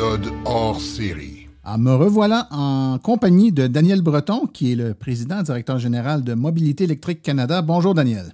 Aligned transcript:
Épisode 0.00 0.32
hors 0.46 0.80
série. 0.80 1.46
Ah, 1.62 1.76
me 1.76 1.92
revoilà 1.92 2.48
en 2.52 2.98
compagnie 2.98 3.52
de 3.52 3.66
Daniel 3.66 4.00
Breton, 4.00 4.46
qui 4.46 4.72
est 4.72 4.74
le 4.74 4.94
président 4.94 5.42
directeur 5.42 5.78
général 5.78 6.24
de 6.24 6.32
Mobilité 6.32 6.84
électrique 6.84 7.20
Canada. 7.20 7.60
Bonjour 7.60 7.92
Daniel. 7.92 8.32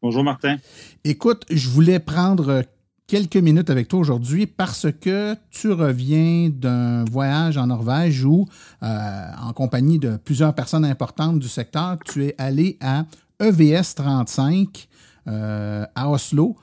Bonjour 0.00 0.24
Martin. 0.24 0.56
Écoute, 1.04 1.44
je 1.50 1.68
voulais 1.68 1.98
prendre 1.98 2.62
quelques 3.06 3.36
minutes 3.36 3.68
avec 3.68 3.88
toi 3.88 4.00
aujourd'hui 4.00 4.46
parce 4.46 4.86
que 4.90 5.36
tu 5.50 5.70
reviens 5.70 6.48
d'un 6.48 7.04
voyage 7.04 7.58
en 7.58 7.66
Norvège 7.66 8.24
où, 8.24 8.46
euh, 8.82 9.30
en 9.42 9.52
compagnie 9.52 9.98
de 9.98 10.16
plusieurs 10.16 10.54
personnes 10.54 10.86
importantes 10.86 11.38
du 11.38 11.48
secteur, 11.48 11.98
tu 12.02 12.24
es 12.24 12.34
allé 12.38 12.78
à 12.80 13.04
EVS 13.40 13.94
35 13.94 14.88
euh, 15.26 15.84
à 15.94 16.08
Oslo. 16.08 16.56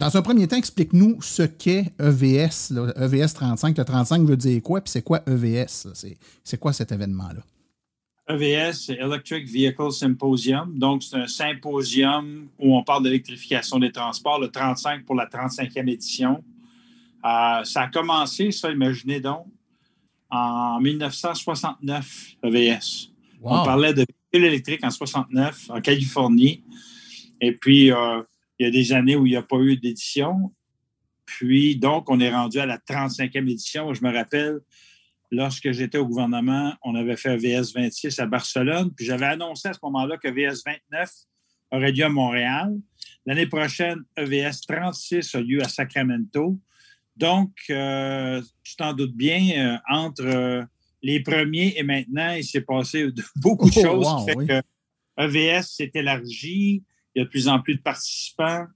Dans 0.00 0.16
un 0.16 0.22
premier 0.22 0.48
temps, 0.48 0.56
explique-nous 0.56 1.20
ce 1.20 1.42
qu'est 1.42 1.92
EVS, 2.00 2.70
là, 2.70 2.90
EVS 2.96 3.34
35. 3.34 3.76
Le 3.76 3.84
35 3.84 4.22
veut 4.22 4.36
dire 4.36 4.62
quoi, 4.62 4.80
puis 4.80 4.90
c'est 4.90 5.02
quoi 5.02 5.20
EVS? 5.26 5.88
C'est, 5.92 6.16
c'est 6.42 6.58
quoi 6.58 6.72
cet 6.72 6.90
événement-là? 6.90 7.42
EVS, 8.26 8.86
c'est 8.86 8.94
Electric 8.94 9.46
Vehicle 9.46 9.92
Symposium. 9.92 10.78
Donc, 10.78 11.02
c'est 11.02 11.16
un 11.16 11.26
symposium 11.26 12.48
où 12.58 12.74
on 12.74 12.82
parle 12.82 13.02
d'électrification 13.02 13.78
des 13.78 13.92
transports, 13.92 14.40
le 14.40 14.48
35 14.48 15.04
pour 15.04 15.16
la 15.16 15.26
35e 15.26 15.86
édition. 15.90 16.42
Euh, 17.22 17.62
ça 17.64 17.82
a 17.82 17.88
commencé, 17.88 18.52
ça, 18.52 18.70
imaginez 18.70 19.20
donc, 19.20 19.44
en 20.30 20.80
1969, 20.80 22.36
EVS. 22.42 23.10
Wow. 23.42 23.50
On 23.52 23.64
parlait 23.64 23.92
de 23.92 24.06
véhicules 24.32 24.48
électriques 24.48 24.82
en 24.82 24.90
69 24.90 25.66
en 25.68 25.80
Californie. 25.82 26.62
Et 27.42 27.52
puis, 27.52 27.92
euh, 27.92 28.22
il 28.60 28.64
y 28.64 28.66
a 28.66 28.70
des 28.70 28.92
années 28.92 29.16
où 29.16 29.24
il 29.24 29.30
n'y 29.30 29.36
a 29.36 29.42
pas 29.42 29.56
eu 29.58 29.76
d'édition. 29.78 30.52
Puis, 31.24 31.76
donc, 31.76 32.10
on 32.10 32.20
est 32.20 32.30
rendu 32.30 32.58
à 32.58 32.66
la 32.66 32.76
35e 32.76 33.50
édition. 33.50 33.94
Je 33.94 34.04
me 34.04 34.12
rappelle, 34.12 34.58
lorsque 35.30 35.72
j'étais 35.72 35.96
au 35.96 36.06
gouvernement, 36.06 36.74
on 36.84 36.94
avait 36.94 37.16
fait 37.16 37.36
VS 37.38 37.72
26 37.74 38.18
à 38.18 38.26
Barcelone. 38.26 38.92
Puis, 38.94 39.06
j'avais 39.06 39.24
annoncé 39.26 39.68
à 39.68 39.72
ce 39.72 39.78
moment-là 39.84 40.18
que 40.18 40.28
VS 40.28 40.62
29 40.66 41.10
aurait 41.72 41.90
lieu 41.92 42.04
à 42.04 42.10
Montréal. 42.10 42.76
L'année 43.24 43.46
prochaine, 43.46 44.00
EVS 44.18 44.60
36 44.68 45.34
a 45.34 45.40
lieu 45.40 45.62
à 45.62 45.68
Sacramento. 45.68 46.58
Donc, 47.16 47.52
euh, 47.70 48.42
tu 48.62 48.76
t'en 48.76 48.92
doutes 48.92 49.14
bien, 49.16 49.50
euh, 49.56 49.78
entre 49.90 50.24
euh, 50.26 50.62
les 51.02 51.20
premiers 51.20 51.74
et 51.78 51.82
maintenant, 51.82 52.32
il 52.32 52.44
s'est 52.44 52.60
passé 52.60 53.08
beaucoup 53.36 53.70
de 53.70 53.78
Oh, 53.78 53.82
choses. 53.82 54.06
wow, 54.06 54.18
qui 54.18 54.24
fait 54.26 54.36
oui. 54.36 54.46
que 54.46 54.62
EVS 55.16 55.62
s'est 55.62 55.90
élargi. 55.94 56.82
Il 57.14 57.20
y 57.20 57.22
a 57.22 57.24
de 57.24 57.30
plus 57.30 57.48
en 57.48 57.60
plus 57.60 57.76
de 57.76 57.80
participants. 57.80 58.66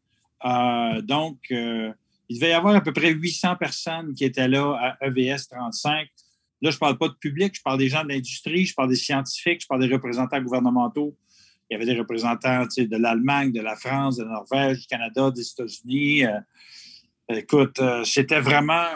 Euh, 0.44 1.00
donc, 1.02 1.38
euh, 1.50 1.92
il 2.28 2.38
devait 2.38 2.50
y 2.50 2.54
avoir 2.54 2.74
à 2.74 2.80
peu 2.80 2.92
près 2.92 3.10
800 3.10 3.56
personnes 3.56 4.14
qui 4.14 4.24
étaient 4.24 4.48
là 4.48 4.96
à 5.00 5.06
EVS 5.06 5.48
35. 5.50 6.08
Là, 6.62 6.70
je 6.70 6.76
ne 6.76 6.78
parle 6.78 6.98
pas 6.98 7.08
de 7.08 7.14
public, 7.14 7.54
je 7.54 7.62
parle 7.62 7.78
des 7.78 7.88
gens 7.88 8.02
de 8.02 8.08
l'industrie, 8.08 8.64
je 8.64 8.74
parle 8.74 8.88
des 8.88 8.96
scientifiques, 8.96 9.62
je 9.62 9.66
parle 9.66 9.86
des 9.86 9.92
représentants 9.92 10.40
gouvernementaux. 10.40 11.16
Il 11.70 11.74
y 11.74 11.76
avait 11.76 11.86
des 11.86 11.98
représentants 11.98 12.66
de 12.76 12.96
l'Allemagne, 12.96 13.52
de 13.52 13.60
la 13.60 13.76
France, 13.76 14.16
de 14.16 14.24
la 14.24 14.30
Norvège, 14.30 14.80
du 14.80 14.86
Canada, 14.86 15.30
des 15.30 15.46
États-Unis. 15.46 16.24
Euh, 16.24 16.40
écoute, 17.28 17.80
c'était 18.04 18.40
vraiment 18.40 18.86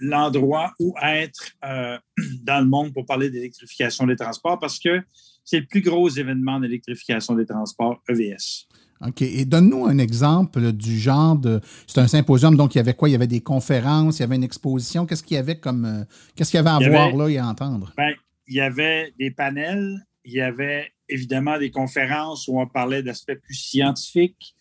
l'endroit 0.00 0.72
où 0.80 0.94
être 1.02 1.52
dans 1.62 2.60
le 2.60 2.66
monde 2.66 2.92
pour 2.92 3.06
parler 3.06 3.30
d'électrification 3.30 4.06
des 4.06 4.16
transports 4.16 4.58
parce 4.58 4.78
que 4.78 5.02
c'est 5.44 5.60
le 5.60 5.66
plus 5.66 5.80
gros 5.82 6.08
événement 6.08 6.58
d'électrification 6.60 7.34
des 7.34 7.46
transports 7.46 8.02
EVS. 8.08 8.66
OK. 9.06 9.22
Et 9.22 9.44
donne-nous 9.44 9.84
un 9.86 9.98
exemple 9.98 10.72
du 10.72 10.98
genre 10.98 11.36
de. 11.36 11.60
C'est 11.86 12.00
un 12.00 12.06
symposium, 12.08 12.56
donc 12.56 12.74
il 12.74 12.78
y 12.78 12.80
avait 12.80 12.94
quoi? 12.94 13.08
Il 13.08 13.12
y 13.12 13.16
avait 13.16 13.26
des 13.26 13.40
conférences, 13.42 14.18
il 14.18 14.22
y 14.22 14.24
avait 14.24 14.36
une 14.36 14.44
exposition. 14.44 15.04
Qu'est-ce 15.04 15.22
qu'il 15.22 15.34
y 15.36 15.38
avait 15.38 15.58
comme. 15.58 15.84
euh, 15.84 16.04
Qu'est-ce 16.34 16.50
qu'il 16.50 16.58
y 16.58 16.60
avait 16.60 16.70
à 16.70 16.78
Il 16.80 16.88
voir 16.90 17.08
avait- 17.08 17.16
là 17.18 17.28
et 17.28 17.38
à 17.38 17.46
entendre? 17.46 17.92
Ben, 17.96 18.14
il 18.46 18.54
y 18.54 18.60
avait 18.60 19.12
des 19.18 19.30
panels, 19.30 19.98
il 20.24 20.32
y 20.32 20.40
avait 20.40 20.92
évidemment 21.08 21.58
des 21.58 21.70
conférences 21.70 22.48
où 22.48 22.58
on 22.58 22.66
parlait 22.66 23.02
d'aspects 23.02 23.34
plus 23.42 23.54
scientifiques. 23.54 24.54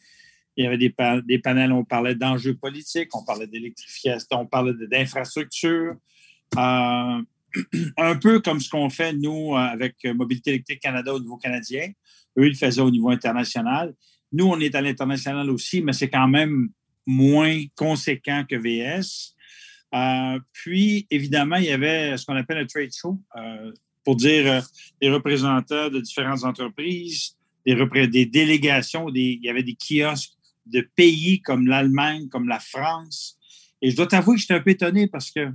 Il 0.58 0.66
y 0.66 0.68
avait 0.68 0.78
des, 0.78 0.90
pa- 0.90 1.22
des 1.22 1.40
panels 1.40 1.72
où 1.72 1.78
on 1.78 1.86
parlait 1.86 2.16
d'enjeux 2.16 2.56
politiques, 2.56 3.16
on 3.16 3.24
parlait 3.24 3.48
d'électrification, 3.48 4.28
on 4.42 4.46
parlait 4.46 4.74
de- 4.74 4.86
d'infrastructure. 4.88 5.94
Euh, 6.58 7.22
un 7.98 8.16
peu 8.16 8.40
comme 8.40 8.60
ce 8.60 8.70
qu'on 8.70 8.90
fait, 8.90 9.14
nous, 9.14 9.56
avec 9.56 9.96
Mobilité 10.06 10.52
électrique 10.52 10.80
Canada 10.80 11.14
au 11.14 11.20
niveau 11.20 11.38
canadien. 11.38 11.92
Eux, 12.38 12.46
ils 12.46 12.52
le 12.52 12.56
faisaient 12.56 12.82
au 12.82 12.92
niveau 12.92 13.10
international. 13.10 13.94
Nous, 14.32 14.46
on 14.46 14.60
est 14.60 14.74
à 14.76 14.82
l'international 14.82 15.50
aussi, 15.50 15.82
mais 15.82 15.94
c'est 15.94 16.10
quand 16.10 16.28
même 16.28 16.70
moins 17.06 17.64
conséquent 17.76 18.44
que 18.50 18.56
VS. 18.56 19.36
Euh, 19.94 20.40
puis, 20.52 21.06
évidemment, 21.12 21.58
il 21.58 21.66
y 21.66 21.72
avait 21.72 22.18
ce 22.18 22.26
qu'on 22.26 22.36
appelle 22.36 22.58
un 22.58 22.66
trade 22.66 22.92
show, 22.92 23.20
euh, 23.36 23.72
pour 24.04 24.16
dire 24.16 24.52
euh, 24.52 24.62
des 25.02 25.10
représentants 25.10 25.90
de 25.90 26.00
différentes 26.00 26.44
entreprises, 26.44 27.38
des, 27.66 28.26
délégations, 28.26 29.08
il 29.14 29.40
y 29.44 29.50
avait 29.50 29.64
des 29.64 29.76
kiosques 29.76 30.34
de 30.66 30.88
pays 30.96 31.42
comme 31.42 31.68
l'Allemagne, 31.68 32.28
comme 32.30 32.48
la 32.48 32.60
France. 32.60 33.38
Et 33.82 33.92
je 33.92 33.96
dois 33.96 34.08
t'avouer 34.08 34.36
que 34.36 34.42
j'étais 34.42 34.54
un 34.56 34.62
peu 34.62 34.72
étonné 34.72 35.08
parce 35.08 35.30
que 35.30 35.50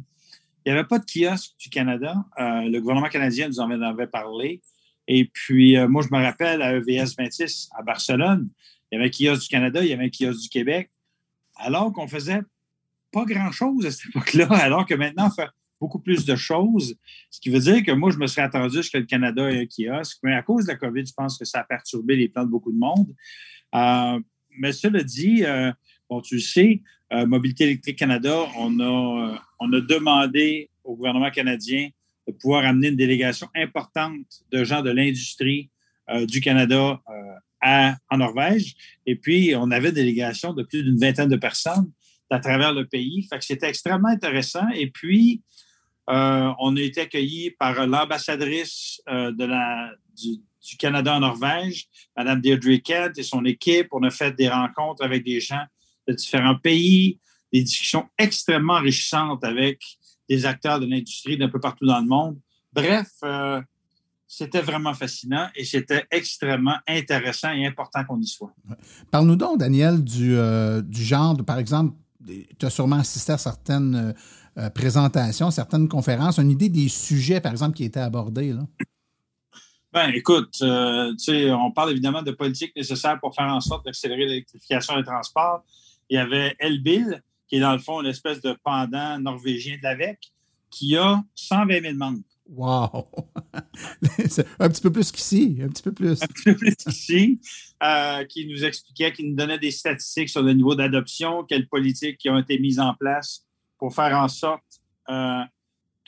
il 0.69 0.73
n'y 0.73 0.79
avait 0.79 0.87
pas 0.87 0.99
de 0.99 1.07
kiosque 1.07 1.53
du 1.59 1.71
Canada. 1.71 2.15
Euh, 2.39 2.69
le 2.69 2.79
gouvernement 2.81 3.09
canadien 3.09 3.49
nous 3.49 3.59
en 3.59 3.71
avait 3.81 4.07
parlé. 4.07 4.61
Et 5.07 5.25
puis, 5.25 5.79
euh, 5.79 5.89
moi, 5.89 6.03
je 6.03 6.15
me 6.15 6.23
rappelle 6.23 6.61
à 6.61 6.75
EVS 6.75 7.15
26 7.17 7.71
à 7.75 7.83
Barcelone, 7.83 8.51
il 8.93 8.97
y 8.97 8.99
avait 9.01 9.09
un 9.09 9.11
kiosque 9.11 9.45
du 9.45 9.49
Canada, 9.49 9.83
il 9.83 9.89
y 9.89 9.95
avait 9.95 10.05
un 10.05 10.11
kiosque 10.11 10.43
du 10.43 10.49
Québec, 10.51 10.91
alors 11.57 11.91
qu'on 11.95 12.07
faisait 12.07 12.43
pas 13.11 13.25
grand-chose 13.25 13.87
à 13.87 13.91
cette 13.91 14.11
époque-là, 14.11 14.47
alors 14.51 14.85
que 14.85 14.93
maintenant, 14.93 15.29
on 15.29 15.31
fait 15.31 15.49
beaucoup 15.81 16.01
plus 16.01 16.27
de 16.27 16.37
choses. 16.37 16.99
Ce 17.31 17.41
qui 17.41 17.49
veut 17.49 17.61
dire 17.61 17.83
que 17.83 17.93
moi, 17.93 18.11
je 18.11 18.19
me 18.19 18.27
serais 18.27 18.43
attendu 18.43 18.81
à 18.81 18.83
ce 18.83 18.91
que 18.91 18.99
le 18.99 19.07
Canada 19.07 19.51
ait 19.51 19.63
un 19.63 19.65
kiosque, 19.65 20.19
mais 20.23 20.35
à 20.35 20.43
cause 20.43 20.67
de 20.67 20.73
la 20.73 20.77
COVID, 20.77 21.07
je 21.07 21.15
pense 21.15 21.39
que 21.39 21.47
ça 21.47 21.61
a 21.61 21.65
perturbé 21.65 22.15
les 22.15 22.29
plans 22.29 22.45
de 22.45 22.51
beaucoup 22.51 22.73
de 22.73 22.79
monde. 22.79 23.15
Euh, 23.75 24.21
mais 24.51 24.73
cela 24.73 25.03
dit, 25.03 25.45
bon, 26.11 26.21
tu 26.21 26.35
le 26.35 26.41
sais, 26.43 26.83
Mobilité 27.11 27.65
électrique 27.65 27.99
Canada, 27.99 28.45
on 28.59 28.81
a, 28.81 29.41
on 29.61 29.73
a 29.73 29.81
demandé 29.81 30.71
au 30.85 30.97
gouvernement 30.97 31.31
canadien 31.31 31.89
de 32.27 32.33
pouvoir 32.33 32.65
amener 32.65 32.89
une 32.89 32.97
délégation 32.97 33.49
importante 33.55 34.43
de 34.51 34.65
gens 34.65 34.83
de 34.83 34.91
l'industrie 34.91 35.71
euh, 36.11 36.27
du 36.27 36.41
Canada 36.41 37.01
euh, 37.65 37.91
en 38.11 38.19
Norvège. 38.19 38.75
Et 39.07 39.17
puis, 39.17 39.55
on 39.57 39.71
avait 39.71 39.89
une 39.89 39.95
délégation 39.95 40.53
de 40.53 40.63
plus 40.63 40.83
d'une 40.83 40.99
vingtaine 40.99 41.29
de 41.29 41.37
personnes 41.37 41.91
à 42.31 42.39
travers 42.39 42.73
le 42.73 42.87
pays. 42.87 43.27
Fait 43.29 43.39
que 43.39 43.45
c'était 43.45 43.69
extrêmement 43.69 44.09
intéressant. 44.09 44.69
Et 44.75 44.91
puis, 44.91 45.43
euh, 46.11 46.53
on 46.61 46.77
a 46.77 46.81
été 46.81 47.03
accueillis 47.03 47.51
par 47.53 47.87
l'ambassadrice 47.87 49.01
du, 49.37 50.37
du 50.69 50.77
Canada 50.77 51.17
en 51.17 51.21
Norvège, 51.21 51.89
Mme 52.17 52.41
Deirdre 52.41 52.77
Kent 52.77 53.19
et 53.19 53.23
son 53.23 53.45
équipe. 53.45 53.89
On 53.93 54.03
a 54.03 54.11
fait 54.11 54.33
des 54.37 54.49
rencontres 54.49 55.03
avec 55.03 55.25
des 55.25 55.41
gens 55.41 55.65
de 56.07 56.13
différents 56.13 56.59
pays, 56.59 57.19
des 57.53 57.63
discussions 57.63 58.09
extrêmement 58.19 58.75
enrichissantes 58.75 59.45
avec 59.45 59.83
des 60.29 60.45
acteurs 60.47 60.81
de 60.81 60.87
l'industrie 60.87 61.39
d'un 61.39 61.49
peu 61.49 61.61
partout 61.61 61.87
dans 61.87 62.01
le 62.01 62.07
monde. 62.07 62.39
Bref, 62.73 63.09
euh, 63.25 63.61
c'était 64.27 64.61
vraiment 64.61 64.93
fascinant 64.93 65.49
et 65.55 65.65
c'était 65.65 66.05
extrêmement 66.11 66.77
intéressant 66.87 67.51
et 67.53 67.67
important 67.67 68.05
qu'on 68.05 68.21
y 68.21 68.27
soit. 68.27 68.53
Parle-nous 69.11 69.37
donc, 69.37 69.59
Daniel, 69.59 70.05
du, 70.05 70.37
euh, 70.37 70.83
du 70.83 71.03
genre, 71.03 71.35
de, 71.35 71.43
par 71.43 71.59
exemple, 71.59 71.97
tu 72.27 72.67
as 72.67 72.71
sûrement 72.71 72.97
assisté 72.97 73.33
à 73.33 73.39
certaines 73.39 74.15
euh, 74.59 74.71
présentations, 74.71 75.51
certaines 75.51 75.89
conférences, 75.89 76.39
une 76.39 76.51
idée 76.51 76.69
des 76.69 76.89
sujets, 76.89 77.41
par 77.41 77.53
exemple, 77.53 77.77
qui 77.77 77.85
étaient 77.85 78.01
abordés. 78.01 78.53
Là? 78.53 78.63
Ben, 79.93 80.11
écoute, 80.11 80.59
euh, 80.63 81.15
on 81.29 81.71
parle 81.71 81.93
évidemment 81.93 82.23
de 82.23 82.33
politique 82.33 82.77
nécessaire 82.77 83.19
pour 83.21 83.35
faire 83.35 83.47
en 83.47 83.61
sorte 83.61 83.87
d'accélérer 83.87 84.27
l'électrification 84.27 84.97
des 84.97 85.05
transports. 85.05 85.65
Il 86.11 86.17
y 86.17 86.19
avait 86.19 86.55
Elbil, 86.59 87.23
qui 87.49 87.57
est 87.57 87.61
dans 87.61 87.73
le 87.73 87.79
fond 87.79 88.01
une 88.01 88.09
espèce 88.09 88.41
de 88.41 88.57
pendant 88.63 89.19
norvégien 89.19 89.77
de 89.77 89.83
l'AVEC, 89.83 90.19
qui 90.71 90.97
a 90.97 91.23
120 91.35 91.81
000 91.83 91.95
membres. 91.95 92.21
Wow! 92.49 93.09
un 94.59 94.69
petit 94.71 94.81
peu 94.81 94.91
plus 94.91 95.13
qu'ici, 95.13 95.59
un 95.63 95.69
petit 95.69 95.83
peu 95.83 95.93
plus. 95.93 96.23
Un 96.23 96.27
petit 96.27 96.45
peu 96.45 96.55
plus 96.55 96.77
qu'ici, 96.77 97.41
euh, 97.83 98.25
qui 98.25 98.47
nous 98.47 98.65
expliquait, 98.65 99.13
qui 99.13 99.25
nous 99.25 99.37
donnait 99.37 99.59
des 99.59 99.71
statistiques 99.71 100.31
sur 100.31 100.43
le 100.43 100.53
niveau 100.55 100.75
d'adoption, 100.75 101.45
quelles 101.45 101.69
politiques 101.69 102.19
qui 102.19 102.31
ont 102.31 102.39
été 102.39 102.59
mises 102.59 102.81
en 102.81 102.95
place 102.95 103.45
pour 103.79 103.95
faire 103.95 104.17
en 104.17 104.29
sorte 104.29 104.65
euh, 105.11 105.43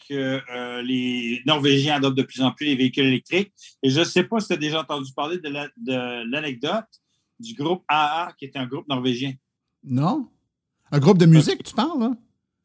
que 0.08 0.40
euh, 0.50 0.82
les 0.82 1.42
Norvégiens 1.46 1.96
adoptent 1.96 2.18
de 2.18 2.22
plus 2.22 2.40
en 2.40 2.52
plus 2.52 2.66
les 2.66 2.76
véhicules 2.76 3.04
électriques. 3.04 3.52
Et 3.82 3.90
je 3.90 4.00
ne 4.00 4.04
sais 4.04 4.24
pas 4.24 4.40
si 4.40 4.48
tu 4.48 4.54
as 4.54 4.56
déjà 4.56 4.80
entendu 4.80 5.12
parler 5.12 5.38
de 5.38 6.30
l'anecdote 6.30 6.88
du 7.38 7.54
groupe 7.54 7.84
AA, 7.88 8.32
qui 8.38 8.46
est 8.46 8.56
un 8.56 8.66
groupe 8.66 8.88
norvégien. 8.88 9.32
Non? 9.84 10.28
Un 10.92 10.98
groupe 10.98 11.18
de 11.18 11.26
musique, 11.26 11.62
tu 11.62 11.74
parles, 11.74 12.00
là? 12.00 12.12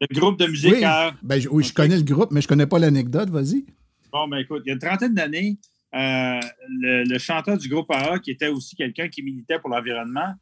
Le 0.02 0.20
groupe 0.20 0.38
de 0.38 0.48
musique 0.48 0.74
oui. 0.74 0.82
Ben, 1.24 1.42
oui, 1.52 1.64
je 1.64 1.74
connais 1.74 1.96
le 1.96 2.04
groupe, 2.04 2.32
mais 2.32 2.42
je 2.42 2.48
ne 2.48 2.50
connais 2.50 2.68
pas 2.68 2.80
l'anecdote. 2.80 3.30
Vas-y. 3.30 3.66
Bon, 4.12 4.28
ben 4.28 4.38
écoute, 4.38 4.64
il 4.66 4.70
y 4.70 4.72
a 4.72 4.74
une 4.74 4.80
trentaine 4.80 5.14
d'années, 5.14 5.58
euh, 5.94 6.40
le, 6.70 7.18
chanteur 7.18 7.58
du 7.58 7.70
groupe 7.70 7.90
AA, 7.92 8.20
qui 8.20 8.32
était 8.32 8.48
aussi 8.48 8.76
quelqu'un 8.76 9.08
qui 9.08 9.24
militait 9.24 9.60
pour 9.60 9.70
l'environnement, 9.70 10.34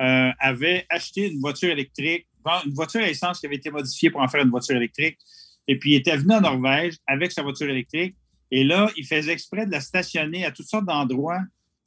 euh, 0.00 0.30
avait 0.38 0.86
acheté 0.88 1.30
une 1.30 1.40
voiture 1.40 1.70
électrique, 1.70 2.26
une 2.64 2.72
voiture 2.72 3.00
à 3.00 3.08
essence 3.08 3.40
qui 3.40 3.46
avait 3.46 3.56
été 3.56 3.70
modifiée 3.70 4.10
pour 4.10 4.20
en 4.20 4.28
faire 4.28 4.42
une 4.42 4.50
voiture 4.50 4.76
électrique. 4.76 5.18
Et 5.66 5.78
puis, 5.78 5.92
il 5.92 5.96
était 5.96 6.16
venu 6.16 6.34
en 6.34 6.40
Norvège 6.40 6.96
avec 7.06 7.32
sa 7.32 7.42
voiture 7.42 7.68
électrique. 7.68 8.16
Et 8.50 8.64
là, 8.64 8.90
il 8.96 9.06
faisait 9.06 9.32
exprès 9.32 9.66
de 9.66 9.70
la 9.70 9.80
stationner 9.80 10.44
à 10.44 10.50
toutes 10.50 10.66
sortes 10.66 10.86
d'endroits 10.86 11.40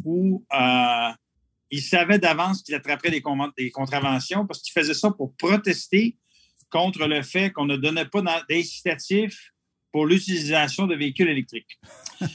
où 0.06 0.46
euh, 0.54 1.10
il 1.74 1.82
savait 1.82 2.20
d'avance 2.20 2.62
qu'il 2.62 2.76
attraperait 2.76 3.10
des, 3.10 3.24
des 3.58 3.72
contraventions 3.72 4.46
parce 4.46 4.62
qu'il 4.62 4.74
faisait 4.74 4.94
ça 4.94 5.10
pour 5.10 5.36
protester 5.36 6.16
contre 6.70 7.08
le 7.08 7.24
fait 7.24 7.50
qu'on 7.50 7.66
ne 7.66 7.78
donnait 7.78 8.06
pas 8.06 8.22
d'incitatif 8.48 9.52
pour 9.92 10.06
l'utilisation 10.06 10.86
de 10.86 10.96
véhicules 10.96 11.30
électriques. 11.30 11.80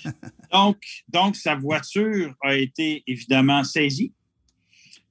donc, 0.53 0.79
donc, 1.07 1.37
sa 1.37 1.55
voiture 1.55 2.35
a 2.43 2.57
été 2.57 3.05
évidemment 3.07 3.63
saisie 3.63 4.13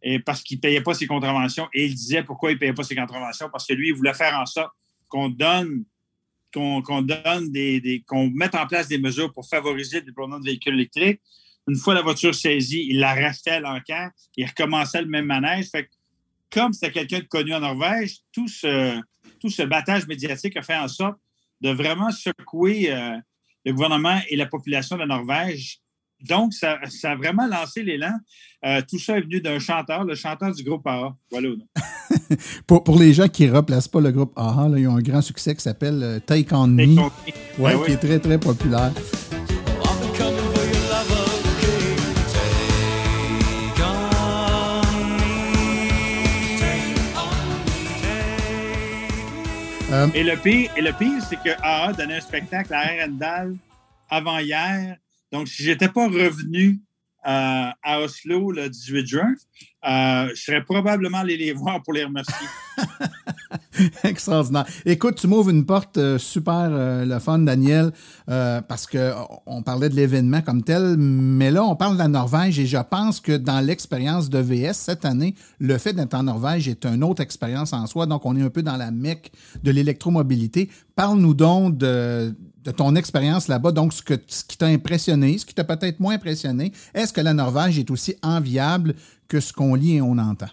et 0.03 0.19
parce 0.19 0.44
qu'il 0.44 0.57
ne 0.57 0.62
payait 0.62 0.81
pas 0.81 0.94
ses 0.94 1.07
contraventions. 1.07 1.69
Et 1.74 1.85
il 1.85 1.95
disait 1.95 2.24
pourquoi 2.24 2.51
il 2.51 2.56
ne 2.56 2.59
payait 2.59 2.74
pas 2.74 2.83
ses 2.83 2.95
contraventions, 2.95 3.47
parce 3.50 3.65
que 3.65 3.74
lui, 3.74 3.89
il 3.89 3.95
voulait 3.95 4.13
faire 4.13 4.38
en 4.38 4.45
sorte 4.45 4.74
qu'on 5.07 5.29
donne, 5.29 5.85
qu'on 6.51 6.81
donne 7.01 7.50
des, 7.50 8.03
qu'on 8.06 8.29
mette 8.29 8.56
en 8.56 8.68
place 8.68 8.89
des 8.89 8.97
mesures 8.97 9.31
pour 9.31 9.47
favoriser 9.47 10.01
le 10.01 10.07
déploiement 10.07 10.38
de 10.38 10.45
véhicules 10.45 10.74
électriques. 10.74 11.21
Une 11.68 11.75
fois 11.75 11.94
la 11.94 12.02
voiture 12.02 12.34
saisie, 12.34 12.88
il 12.90 13.00
la 13.00 13.14
rachetait 13.14 13.52
à 13.52 13.60
l'enquête, 13.60 14.12
il 14.38 14.46
recommençait 14.46 15.02
le 15.02 15.08
même 15.08 15.25
manège. 15.25 15.68
Fait 15.69 15.90
comme 16.50 16.74
c'était 16.74 16.92
quelqu'un 16.92 17.19
de 17.19 17.25
connu 17.25 17.54
en 17.54 17.60
Norvège, 17.60 18.19
tout 18.31 18.48
ce, 18.48 19.00
tout 19.40 19.50
ce 19.50 19.64
battage 19.64 20.08
médiatique 20.08 20.56
a 20.56 20.62
fait 20.62 20.78
en 20.78 20.88
sorte 20.88 21.18
de 21.62 21.72
vraiment 21.72 22.12
secouer 22.12 22.92
euh, 22.92 23.18
le 23.66 23.74
gouvernement 23.74 24.19
et 24.30 24.36
la 24.36 24.46
population 24.46 24.98
de 24.98 25.04
Norvège. 25.04 25.80
Donc, 26.22 26.54
ça, 26.54 26.80
a 27.04 27.16
vraiment 27.16 27.46
lancé 27.46 27.84
l'élan. 27.84 28.13
Euh, 28.66 28.81
tout 28.90 28.98
ça 28.98 29.18
est 29.18 29.22
venu 29.22 29.40
d'un 29.40 29.60
chanteur, 29.60 30.04
le 30.04 30.16
chanteur 30.16 30.52
du 30.52 30.63
groupe 30.63 30.88
AHA. 30.88 31.16
Voilà. 31.30 31.50
pour, 32.68 32.84
pour, 32.84 32.98
les 32.98 33.13
gens 33.13 33.28
qui 33.28 33.46
ne 33.46 33.52
replacent 33.52 33.88
pas 33.88 34.02
le 34.02 34.12
groupe 34.12 34.34
là, 34.36 34.68
ils 34.75 34.88
ont 34.88 34.96
un 34.96 35.02
grand 35.02 35.22
succès 35.22 35.54
qui 35.54 35.62
s'appelle 35.62 36.02
euh, 36.02 36.20
Take 36.20 36.56
On 36.56 36.68
Me, 36.68 36.98
ouais, 37.60 37.86
qui 37.86 37.92
est 37.92 37.98
très, 37.98 38.20
très 38.20 38.40
populaire. 38.40 38.92
Euh, 49.98 50.08
et 50.14 50.24
le 50.24 50.38
pire, 50.38 50.70
pire 51.00 51.24
c'est 51.28 51.38
que 51.38 51.50
AA 51.60 51.94
donnait 51.94 52.18
un 52.18 52.22
spectacle 52.22 52.72
à 52.72 52.82
Arendal 52.82 53.56
avant-hier. 54.08 54.96
Donc, 55.32 55.48
si 55.48 55.64
je 55.64 55.72
n'étais 55.72 55.90
pas 55.90 56.06
revenu 56.06 56.80
euh, 57.27 57.69
à 57.83 58.01
Oslo 58.01 58.51
le 58.51 58.69
18 58.69 59.06
juin, 59.06 59.33
euh, 59.85 60.29
je 60.33 60.41
serais 60.41 60.63
probablement 60.63 61.19
allé 61.19 61.35
les 61.35 61.51
voir 61.53 61.83
pour 61.83 61.94
les 61.94 62.06
remercier. 62.06 62.47
Extraordinaire. 64.03 64.65
Écoute, 64.85 65.15
tu 65.15 65.27
m'ouvres 65.27 65.50
une 65.50 65.65
porte 65.65 65.97
euh, 65.97 66.18
super 66.18 66.69
le 67.06 67.19
fun, 67.19 67.39
Daniel, 67.39 67.91
parce 68.25 68.88
qu'on 68.88 69.62
parlait 69.62 69.89
de 69.89 69.95
l'événement 69.95 70.41
comme 70.41 70.63
tel, 70.63 70.95
mais 70.97 71.51
là, 71.51 71.65
on 71.65 71.75
parle 71.75 71.94
de 71.94 72.00
la 72.00 72.07
Norvège 72.07 72.59
et 72.59 72.65
je 72.65 72.77
pense 72.77 73.19
que 73.19 73.33
dans 73.33 73.59
l'expérience 73.59 74.29
de 74.29 74.39
VS 74.39 74.74
cette 74.74 75.03
année, 75.03 75.35
le 75.59 75.77
fait 75.77 75.94
d'être 75.94 76.13
en 76.13 76.24
Norvège 76.24 76.69
est 76.69 76.85
une 76.85 77.03
autre 77.03 77.21
expérience 77.21 77.74
en 77.74 77.88
soi. 77.88 78.06
Donc, 78.06 78.25
on 78.25 78.38
est 78.38 78.41
un 78.41 78.50
peu 78.50 78.63
dans 78.63 78.77
la 78.77 78.91
mecque 78.91 79.31
de 79.63 79.71
l'électromobilité. 79.71 80.69
Parle-nous 80.95 81.33
donc 81.33 81.77
de, 81.77 82.33
ton 82.72 82.96
expérience 82.96 83.48
là-bas, 83.48 83.72
donc 83.72 83.94
ce, 83.94 84.02
que, 84.02 84.16
ce 84.28 84.44
qui 84.44 84.58
t'a 84.58 84.68
impressionné, 84.68 85.38
ce 85.38 85.46
qui 85.46 85.54
t'a 85.54 85.64
peut-être 85.64 86.00
moins 86.00 86.16
impressionné. 86.16 86.72
Est-ce 86.94 87.14
que 87.14 87.22
la 87.22 87.34
Norvège 87.34 87.80
est 87.80 87.90
aussi 87.92 88.16
enviable 88.22 88.96
que 89.28 89.40
ce 89.40 89.54
qu'on 89.54 89.75
lit 89.75 89.96
et 89.96 90.02
on 90.02 90.18
entend? 90.18 90.50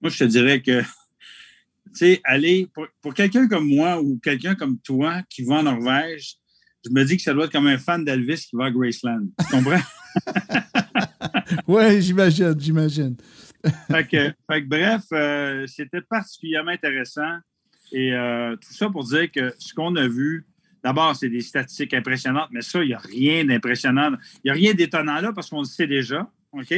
Moi, 0.00 0.10
je 0.10 0.18
te 0.18 0.24
dirais 0.24 0.62
que, 0.62 0.80
tu 0.82 1.94
sais, 1.94 2.20
aller, 2.24 2.68
pour, 3.02 3.14
quelqu'un 3.14 3.46
comme 3.48 3.68
moi 3.68 4.00
ou 4.00 4.18
quelqu'un 4.22 4.54
comme 4.54 4.78
toi 4.78 5.22
qui 5.28 5.42
va 5.42 5.56
en 5.56 5.62
Norvège, 5.64 6.36
je 6.84 6.90
me 6.90 7.04
dis 7.04 7.16
que 7.16 7.22
ça 7.22 7.34
doit 7.34 7.44
être 7.44 7.52
comme 7.52 7.66
un 7.66 7.78
fan 7.78 8.04
d'Elvis 8.04 8.46
qui 8.48 8.56
va 8.56 8.66
à 8.66 8.70
Graceland. 8.70 9.26
Tu 9.38 9.46
comprends? 9.50 9.82
oui, 11.66 12.00
j'imagine, 12.00 12.54
j'imagine. 12.58 13.16
fait, 13.88 14.06
que, 14.06 14.60
bref, 14.66 15.02
euh, 15.12 15.66
c'était 15.66 16.00
particulièrement 16.00 16.70
intéressant. 16.70 17.38
Et 17.92 18.14
euh, 18.14 18.56
tout 18.56 18.72
ça 18.72 18.88
pour 18.88 19.04
dire 19.04 19.30
que 19.30 19.52
ce 19.58 19.74
qu'on 19.74 19.94
a 19.96 20.06
vu, 20.06 20.46
d'abord, 20.82 21.14
c'est 21.16 21.28
des 21.28 21.40
statistiques 21.40 21.94
impressionnantes, 21.94 22.48
mais 22.50 22.62
ça, 22.62 22.82
il 22.82 22.88
n'y 22.88 22.94
a 22.94 22.98
rien 22.98 23.44
d'impressionnant. 23.44 24.10
Il 24.44 24.46
n'y 24.46 24.50
a 24.50 24.54
rien 24.54 24.74
d'étonnant 24.74 25.20
là 25.20 25.32
parce 25.32 25.50
qu'on 25.50 25.60
le 25.60 25.66
sait 25.66 25.86
déjà. 25.86 26.28
OK? 26.52 26.74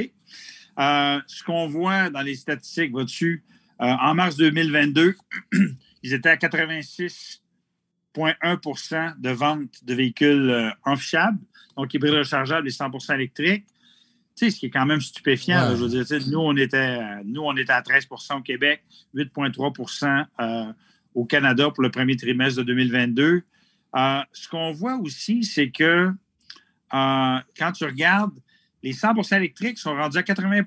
Euh, 0.79 1.21
ce 1.27 1.43
qu'on 1.45 1.67
voit 1.69 2.11
dans 2.11 2.23
les 2.23 2.35
statistiques, 2.35 2.95
va-dessus, 2.95 3.45
euh, 3.81 3.87
en 3.87 4.15
mars 4.15 4.37
2022, 4.37 5.17
ils 6.03 6.15
étaient 6.15 6.31
à 6.31 6.37
86,1% 6.37 9.21
de 9.21 9.31
vente 9.31 9.85
de 9.85 9.95
véhicules 9.95 10.73
enfichables, 10.85 11.39
donc 11.77 11.93
hybrides 11.93 12.15
rechargeables 12.15 12.67
et 12.69 12.71
100% 12.71 13.15
électriques. 13.15 13.67
Tu 14.35 14.47
sais, 14.47 14.51
ce 14.51 14.61
qui 14.61 14.67
est 14.67 14.71
quand 14.71 14.87
même 14.87 15.03
stupéfiant. 15.03 15.77
je 15.77 15.85
veux 15.85 16.05
dire, 16.05 16.29
nous, 16.29 16.39
on 16.39 16.57
était, 16.57 17.23
nous, 17.25 17.43
on 17.43 17.55
était 17.55 17.73
à 17.73 17.83
13% 17.83 18.39
au 18.39 18.41
Québec, 18.41 18.83
8,3 19.15 20.75
au 21.15 21.25
Canada 21.25 21.71
pour 21.71 21.83
le 21.83 21.91
premier 21.91 22.17
trimestre 22.17 22.59
de 22.59 22.65
2022. 22.65 23.43
ce 24.33 24.49
qu'on 24.49 24.73
voit 24.73 24.97
aussi, 24.97 25.45
c'est 25.45 25.71
que 25.71 26.11
quand 26.91 27.73
tu 27.75 27.85
regardes 27.85 28.39
les 28.83 28.93
100% 28.93 29.37
électriques 29.37 29.79
sont 29.79 29.95
rendus 29.95 30.19
à 30.19 30.23
80 30.23 30.65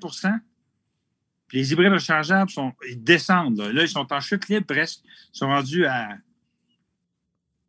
puis 1.48 1.58
les 1.58 1.72
hybrides 1.72 1.92
rechargeables 1.92 2.50
sont, 2.50 2.72
ils 2.88 3.02
descendent. 3.02 3.60
Là. 3.60 3.82
ils 3.82 3.88
sont 3.88 4.12
en 4.12 4.20
chute 4.20 4.48
libre 4.48 4.66
presque. 4.66 5.00
Ils 5.04 5.38
sont 5.38 5.46
rendus 5.46 5.86
à 5.86 6.18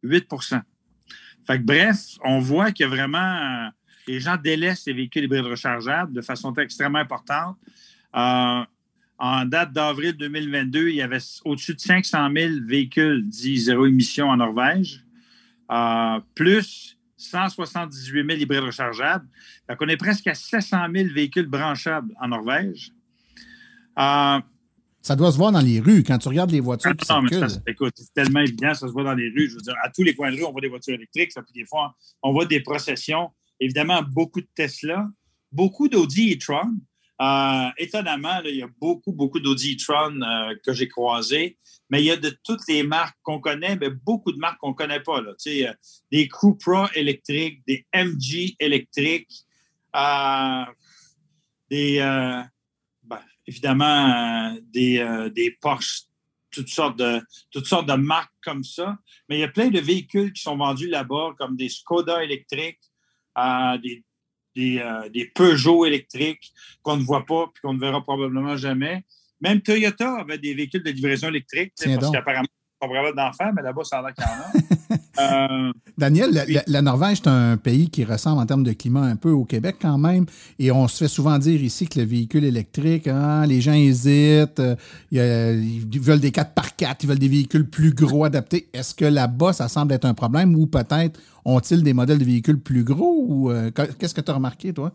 8 0.03 0.27
fait 1.45 1.59
que, 1.59 1.63
Bref, 1.63 1.97
on 2.23 2.39
voit 2.39 2.71
que 2.71 2.83
vraiment, 2.83 3.69
les 4.07 4.19
gens 4.19 4.35
délaissent 4.35 4.85
les 4.85 4.93
véhicules 4.93 5.23
hybrides 5.23 5.45
rechargeables 5.45 6.11
de 6.11 6.21
façon 6.21 6.53
extrêmement 6.55 6.99
importante. 6.99 7.55
Euh, 8.15 8.63
en 9.19 9.45
date 9.45 9.73
d'avril 9.73 10.13
2022, 10.13 10.89
il 10.89 10.95
y 10.95 11.01
avait 11.01 11.19
au-dessus 11.45 11.73
de 11.73 11.79
500 11.79 12.29
000 12.35 12.53
véhicules 12.65 13.27
dits 13.27 13.59
zéro 13.59 13.85
émission 13.85 14.29
en 14.29 14.37
Norvège, 14.37 15.03
euh, 15.71 16.19
plus 16.35 16.97
178 17.17 18.27
000 18.27 18.39
hybrides 18.39 18.63
rechargeables. 18.63 19.27
Donc, 19.67 19.77
on 19.81 19.87
est 19.87 19.97
presque 19.97 20.27
à 20.27 20.35
700 20.35 20.77
000 20.93 21.09
véhicules 21.13 21.47
branchables 21.47 22.13
en 22.21 22.27
Norvège. 22.27 22.91
Euh, 23.97 24.39
ça 25.01 25.15
doit 25.15 25.31
se 25.31 25.37
voir 25.37 25.51
dans 25.51 25.61
les 25.61 25.79
rues 25.79 26.03
quand 26.03 26.17
tu 26.17 26.27
regardes 26.27 26.51
les 26.51 26.59
voitures 26.59 26.95
qui 26.95 27.05
circulent. 27.05 27.47
écoute, 27.65 27.93
c'est 27.95 28.13
tellement 28.13 28.41
évident, 28.41 28.73
ça 28.73 28.87
se 28.87 28.91
voit 28.91 29.03
dans 29.03 29.13
les 29.13 29.29
rues. 29.29 29.49
Je 29.49 29.55
veux 29.55 29.61
dire, 29.61 29.73
à 29.83 29.89
tous 29.89 30.03
les 30.03 30.13
coins 30.13 30.31
de 30.31 30.35
rue, 30.35 30.43
on 30.43 30.51
voit 30.51 30.61
des 30.61 30.67
voitures 30.67 30.95
électriques. 30.95 31.31
Ça, 31.31 31.41
des 31.55 31.65
fois, 31.65 31.95
on 32.21 32.33
voit 32.33 32.45
des 32.45 32.59
processions. 32.59 33.31
Évidemment, 33.59 34.03
beaucoup 34.03 34.41
de 34.41 34.47
Tesla, 34.53 35.09
beaucoup 35.51 35.87
d'Audi 35.87 36.33
e-tron. 36.33 36.75
Euh, 37.19 37.69
étonnamment, 37.77 38.41
il 38.45 38.57
y 38.57 38.61
a 38.63 38.69
beaucoup, 38.79 39.11
beaucoup 39.11 39.39
d'Audi 39.39 39.75
e-tron 39.75 40.21
euh, 40.21 40.55
que 40.63 40.73
j'ai 40.73 40.87
croisés 40.87 41.57
mais 41.89 42.01
il 42.01 42.05
y 42.05 42.11
a 42.11 42.17
de 42.17 42.29
toutes 42.43 42.67
les 42.67 42.83
marques 42.83 43.17
qu'on 43.23 43.39
connaît, 43.39 43.75
mais 43.75 43.89
beaucoup 43.89 44.31
de 44.31 44.37
marques 44.37 44.59
qu'on 44.59 44.71
ne 44.71 44.75
connaît 44.75 44.99
pas. 44.99 45.21
Là. 45.21 45.33
Euh, 45.47 45.73
des 46.11 46.27
Cupra 46.27 46.89
électriques, 46.95 47.63
des 47.67 47.85
MG 47.93 48.55
électriques, 48.59 49.45
euh, 49.95 50.65
des, 51.69 51.99
euh, 51.99 52.41
ben, 53.03 53.21
évidemment, 53.45 54.57
des, 54.63 55.29
des 55.33 55.51
Porsche, 55.61 56.03
toutes 56.51 56.69
sortes, 56.69 56.97
de, 56.97 57.21
toutes 57.51 57.67
sortes 57.67 57.87
de 57.87 57.93
marques 57.93 58.33
comme 58.41 58.63
ça. 58.63 58.97
Mais 59.29 59.37
il 59.37 59.41
y 59.41 59.45
a 59.45 59.49
plein 59.49 59.69
de 59.69 59.79
véhicules 59.79 60.33
qui 60.33 60.41
sont 60.41 60.57
vendus 60.57 60.89
là-bas, 60.89 61.35
comme 61.37 61.55
des 61.55 61.69
Skoda 61.69 62.23
électriques, 62.23 62.81
des, 63.81 64.03
des, 64.57 65.09
des, 65.13 65.25
Peugeot 65.25 65.85
électriques 65.85 66.51
qu'on 66.81 66.97
ne 66.97 67.03
voit 67.03 67.25
pas 67.25 67.51
et 67.55 67.59
qu'on 67.61 67.73
ne 67.73 67.79
verra 67.79 68.01
probablement 68.01 68.57
jamais. 68.57 69.03
Même 69.41 69.61
Toyota 69.61 70.15
avait 70.15 70.37
des 70.37 70.53
véhicules 70.53 70.83
de 70.83 70.89
livraison 70.89 71.29
électrique, 71.29 71.73
parce 71.77 72.11
qu'apparemment, 72.11 72.47
pas 72.79 72.87
vraiment 72.87 73.11
d'en 73.11 73.33
faire, 73.33 73.53
mais 73.53 73.61
là-bas, 73.61 73.83
ça 73.83 73.99
a 73.99 74.01
l'air 74.01 74.13
qu'il 74.13 74.23
y 74.23 74.27
en 74.27 74.31
a. 74.31 74.97
Euh, 75.19 75.71
Daniel, 75.97 76.45
la, 76.67 76.81
Norvège, 76.83 77.17
c'est 77.23 77.27
un 77.27 77.57
pays 77.57 77.89
qui 77.89 78.05
ressemble 78.05 78.39
en 78.39 78.45
termes 78.45 78.63
de 78.63 78.73
climat 78.73 79.01
un 79.01 79.15
peu 79.15 79.31
au 79.31 79.45
Québec 79.45 79.77
quand 79.81 79.97
même. 79.97 80.27
Et 80.59 80.71
on 80.71 80.87
se 80.87 80.99
fait 80.99 81.07
souvent 81.07 81.39
dire 81.39 81.61
ici 81.61 81.87
que 81.87 81.99
le 81.99 82.05
véhicule 82.05 82.45
électrique, 82.45 83.07
hein, 83.07 83.45
les 83.47 83.59
gens 83.59 83.73
hésitent, 83.73 84.59
euh, 84.59 84.75
ils 85.11 85.99
veulent 85.99 86.19
des 86.19 86.29
4x4, 86.29 86.97
ils 87.01 87.09
veulent 87.09 87.17
des 87.17 87.27
véhicules 87.27 87.67
plus 87.67 87.93
gros 87.93 88.25
adaptés. 88.25 88.69
Est-ce 88.73 88.93
que 88.93 89.05
là-bas, 89.05 89.53
ça 89.53 89.67
semble 89.67 89.91
être 89.93 90.05
un 90.05 90.13
problème 90.13 90.55
ou 90.55 90.67
peut-être 90.67 91.19
ont-ils 91.45 91.81
des 91.81 91.93
modèles 91.93 92.19
de 92.19 92.25
véhicules 92.25 92.59
plus 92.59 92.83
gros 92.83 93.25
ou 93.27 93.49
euh, 93.49 93.71
qu'est-ce 93.71 94.13
que 94.13 94.21
tu 94.21 94.29
as 94.29 94.35
remarqué, 94.35 94.71
toi? 94.71 94.91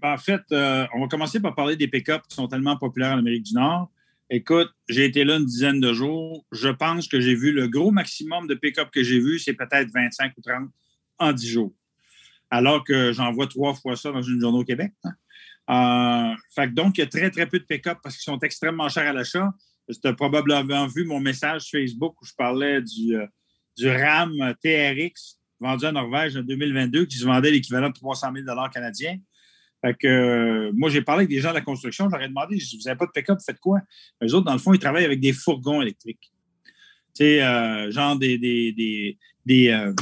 Ben, 0.00 0.14
en 0.14 0.18
fait, 0.18 0.40
on 0.50 1.00
va 1.02 1.08
commencer 1.10 1.38
par 1.38 1.54
parler 1.54 1.76
des 1.76 1.88
pick-up 1.88 2.22
qui 2.26 2.34
sont 2.34 2.48
tellement 2.48 2.78
populaires 2.78 3.14
en 3.14 3.18
Amérique 3.18 3.44
du 3.44 3.54
Nord. 3.54 3.90
Écoute, 4.34 4.74
j'ai 4.88 5.04
été 5.04 5.22
là 5.22 5.36
une 5.36 5.44
dizaine 5.44 5.78
de 5.78 5.92
jours. 5.92 6.44
Je 6.50 6.68
pense 6.68 7.06
que 7.06 7.20
j'ai 7.20 7.36
vu 7.36 7.52
le 7.52 7.68
gros 7.68 7.92
maximum 7.92 8.48
de 8.48 8.56
pick-up 8.56 8.90
que 8.90 9.00
j'ai 9.00 9.20
vu, 9.20 9.38
c'est 9.38 9.52
peut-être 9.52 9.88
25 9.94 10.32
ou 10.36 10.40
30 10.40 10.70
en 11.20 11.32
10 11.32 11.48
jours. 11.48 11.72
Alors 12.50 12.82
que 12.82 13.12
j'en 13.12 13.30
vois 13.32 13.46
trois 13.46 13.74
fois 13.74 13.94
ça 13.94 14.10
dans 14.10 14.22
une 14.22 14.40
journée 14.40 14.58
au 14.58 14.64
Québec. 14.64 14.90
Hein. 15.04 16.34
Euh, 16.58 16.66
donc, 16.66 16.98
il 16.98 17.02
y 17.02 17.04
a 17.04 17.06
très, 17.06 17.30
très 17.30 17.46
peu 17.46 17.60
de 17.60 17.64
pick-up 17.64 17.98
parce 18.02 18.16
qu'ils 18.16 18.24
sont 18.24 18.40
extrêmement 18.40 18.88
chers 18.88 19.08
à 19.08 19.12
l'achat. 19.12 19.54
Tu 19.88 20.08
as 20.08 20.12
probablement 20.14 20.88
vu 20.88 21.04
mon 21.04 21.20
message 21.20 21.70
Facebook 21.70 22.20
où 22.20 22.24
je 22.24 22.32
parlais 22.36 22.82
du, 22.82 23.16
euh, 23.16 23.26
RAM 23.84 24.32
TRX 24.60 25.38
vendu 25.60 25.86
en 25.86 25.92
Norvège 25.92 26.36
en 26.36 26.42
2022 26.42 27.04
qui 27.04 27.18
se 27.18 27.24
vendait 27.24 27.52
l'équivalent 27.52 27.90
de 27.90 27.94
300 27.94 28.32
000 28.34 28.46
canadiens. 28.72 29.16
Fait 29.84 29.92
que, 29.92 30.06
euh, 30.06 30.72
moi, 30.74 30.88
j'ai 30.88 31.02
parlé 31.02 31.24
avec 31.24 31.28
des 31.28 31.40
gens 31.40 31.50
de 31.50 31.56
la 31.56 31.60
construction, 31.60 32.08
j'aurais 32.10 32.28
demandé, 32.28 32.56
vous 32.56 32.84
n'avez 32.86 32.96
pas 32.96 33.04
de 33.04 33.10
pick-up, 33.10 33.38
faites 33.44 33.60
quoi? 33.60 33.80
Eux 34.22 34.34
autres, 34.34 34.46
dans 34.46 34.54
le 34.54 34.58
fond, 34.58 34.72
ils 34.72 34.78
travaillent 34.78 35.04
avec 35.04 35.20
des 35.20 35.34
fourgons 35.34 35.82
électriques. 35.82 36.32
Tu 37.14 37.24
sais, 37.24 37.42
euh, 37.42 37.90
genre 37.90 38.16
des, 38.16 38.38
des, 38.38 38.72
des, 38.72 39.18
des, 39.44 39.68
euh, 39.68 39.92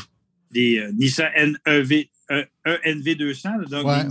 des 0.53 0.89
Nissan 0.93 1.33
NEV, 1.67 2.05
ENV 2.65 3.17
200, 3.17 3.49
donc 3.71 4.09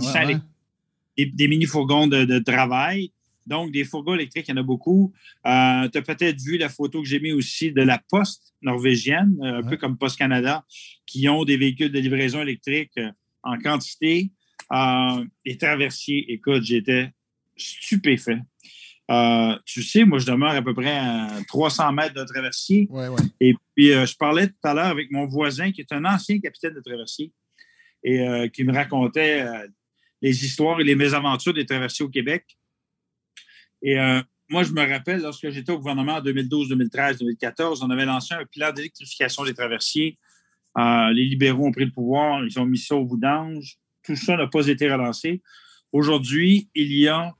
des, 1.16 1.24
des, 1.24 1.48
mini-fourgons 1.48 2.06
de, 2.06 2.38
travail. 2.40 3.10
Donc, 3.46 3.72
des 3.72 3.84
fourgons 3.84 4.14
électriques, 4.14 4.48
il 4.48 4.50
y 4.50 4.54
en 4.54 4.60
a 4.60 4.62
beaucoup. 4.62 5.14
tu 5.42 5.48
as 5.48 5.88
peut-être 5.90 6.38
vu 6.42 6.58
la 6.58 6.68
photo 6.68 7.00
que 7.00 7.08
j'ai 7.08 7.18
mise 7.18 7.32
aussi 7.32 7.72
de 7.72 7.80
la 7.80 7.98
Poste 8.10 8.52
norvégienne, 8.60 9.38
un 9.42 9.62
peu 9.62 9.78
comme 9.78 9.96
Poste 9.96 10.18
Canada, 10.18 10.66
qui 11.06 11.30
ont 11.30 11.44
des 11.44 11.56
véhicules 11.56 11.90
de 11.90 11.98
livraison 11.98 12.42
électrique 12.42 13.00
en 13.42 13.58
quantité. 13.58 14.30
Euh, 14.72 15.24
les 15.44 15.58
traversiers, 15.58 16.32
écoute, 16.32 16.62
j'étais 16.62 17.10
stupéfait. 17.56 18.38
Euh, 19.10 19.58
tu 19.66 19.82
sais, 19.82 20.04
moi, 20.04 20.18
je 20.18 20.26
demeure 20.26 20.52
à 20.52 20.62
peu 20.62 20.72
près 20.72 20.96
à 20.96 21.28
300 21.48 21.92
mètres 21.92 22.14
de 22.14 22.24
traversier. 22.24 22.88
Et 23.40 23.54
puis, 23.74 23.92
euh, 23.92 24.06
je 24.06 24.16
parlais 24.16 24.48
tout 24.48 24.54
à 24.62 24.72
l'heure 24.72 24.86
avec 24.86 25.10
mon 25.10 25.26
voisin 25.26 25.72
qui 25.72 25.82
est 25.82 25.92
un 25.92 26.04
ancien 26.04 26.38
capitaine 26.40 26.74
de 26.74 26.80
traversier 26.80 27.32
et 28.04 28.50
qui 28.52 28.64
me 28.64 28.72
racontait 28.72 29.46
les 30.20 30.44
histoires 30.44 30.80
et 30.80 30.84
les 30.84 30.96
mésaventures 30.96 31.54
des 31.54 31.64
traversiers 31.64 32.04
au 32.04 32.08
Québec. 32.08 32.44
Et 33.80 33.96
moi, 34.48 34.64
je 34.64 34.72
me 34.72 34.84
rappelle, 34.84 35.20
lorsque 35.20 35.48
j'étais 35.50 35.70
au 35.70 35.78
gouvernement 35.78 36.14
en 36.14 36.20
2012, 36.20 36.70
2013, 36.70 37.18
2014, 37.18 37.80
on 37.84 37.90
avait 37.90 38.04
lancé 38.04 38.34
un 38.34 38.44
plan 38.44 38.72
d'électrification 38.72 39.44
des 39.44 39.54
traversiers. 39.54 40.18
les 40.76 41.24
libéraux 41.24 41.68
ont 41.68 41.70
pris 41.70 41.84
le 41.84 41.92
pouvoir, 41.92 42.44
ils 42.44 42.58
ont 42.58 42.66
mis 42.66 42.78
ça 42.78 42.96
au 42.96 43.04
bout 43.04 43.18
d'ange 43.18 43.78
tout 44.02 44.16
ça 44.16 44.36
n'a 44.36 44.46
pas 44.46 44.66
été 44.66 44.90
relancé. 44.90 45.42
Aujourd'hui, 45.92 46.68
il 46.74 46.92
y 46.92 47.08
a 47.08 47.32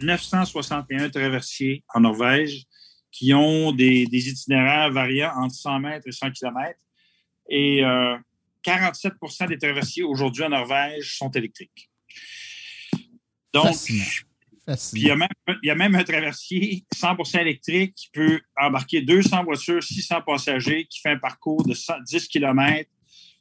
961 0.00 1.10
traversiers 1.10 1.82
en 1.94 2.00
Norvège 2.00 2.64
qui 3.10 3.32
ont 3.32 3.72
des, 3.72 4.06
itinéraires 4.12 4.90
variant 4.90 5.32
entre 5.36 5.54
100 5.54 5.80
mètres 5.80 6.06
et 6.06 6.12
100 6.12 6.32
km. 6.32 6.78
Et 7.48 7.80
47% 8.64 9.44
euh, 9.44 9.46
des 9.46 9.58
traversiers 9.58 10.02
aujourd'hui 10.02 10.44
en 10.44 10.50
Norvège 10.50 11.16
sont 11.16 11.30
électriques. 11.30 11.90
Donc, 13.54 13.74
il 14.92 15.02
y, 15.02 15.10
a 15.10 15.16
même, 15.16 15.28
il 15.62 15.66
y, 15.68 15.70
a 15.70 15.74
même, 15.76 15.94
un 15.94 16.02
traversier 16.02 16.84
100% 16.94 17.40
électrique 17.40 17.94
qui 17.94 18.10
peut 18.10 18.40
embarquer 18.56 19.00
200 19.00 19.44
voitures, 19.44 19.82
600 19.82 20.22
passagers, 20.22 20.86
qui 20.90 21.00
fait 21.00 21.10
un 21.10 21.18
parcours 21.18 21.64
de 21.64 21.74
10 22.04 22.28
km. 22.28 22.90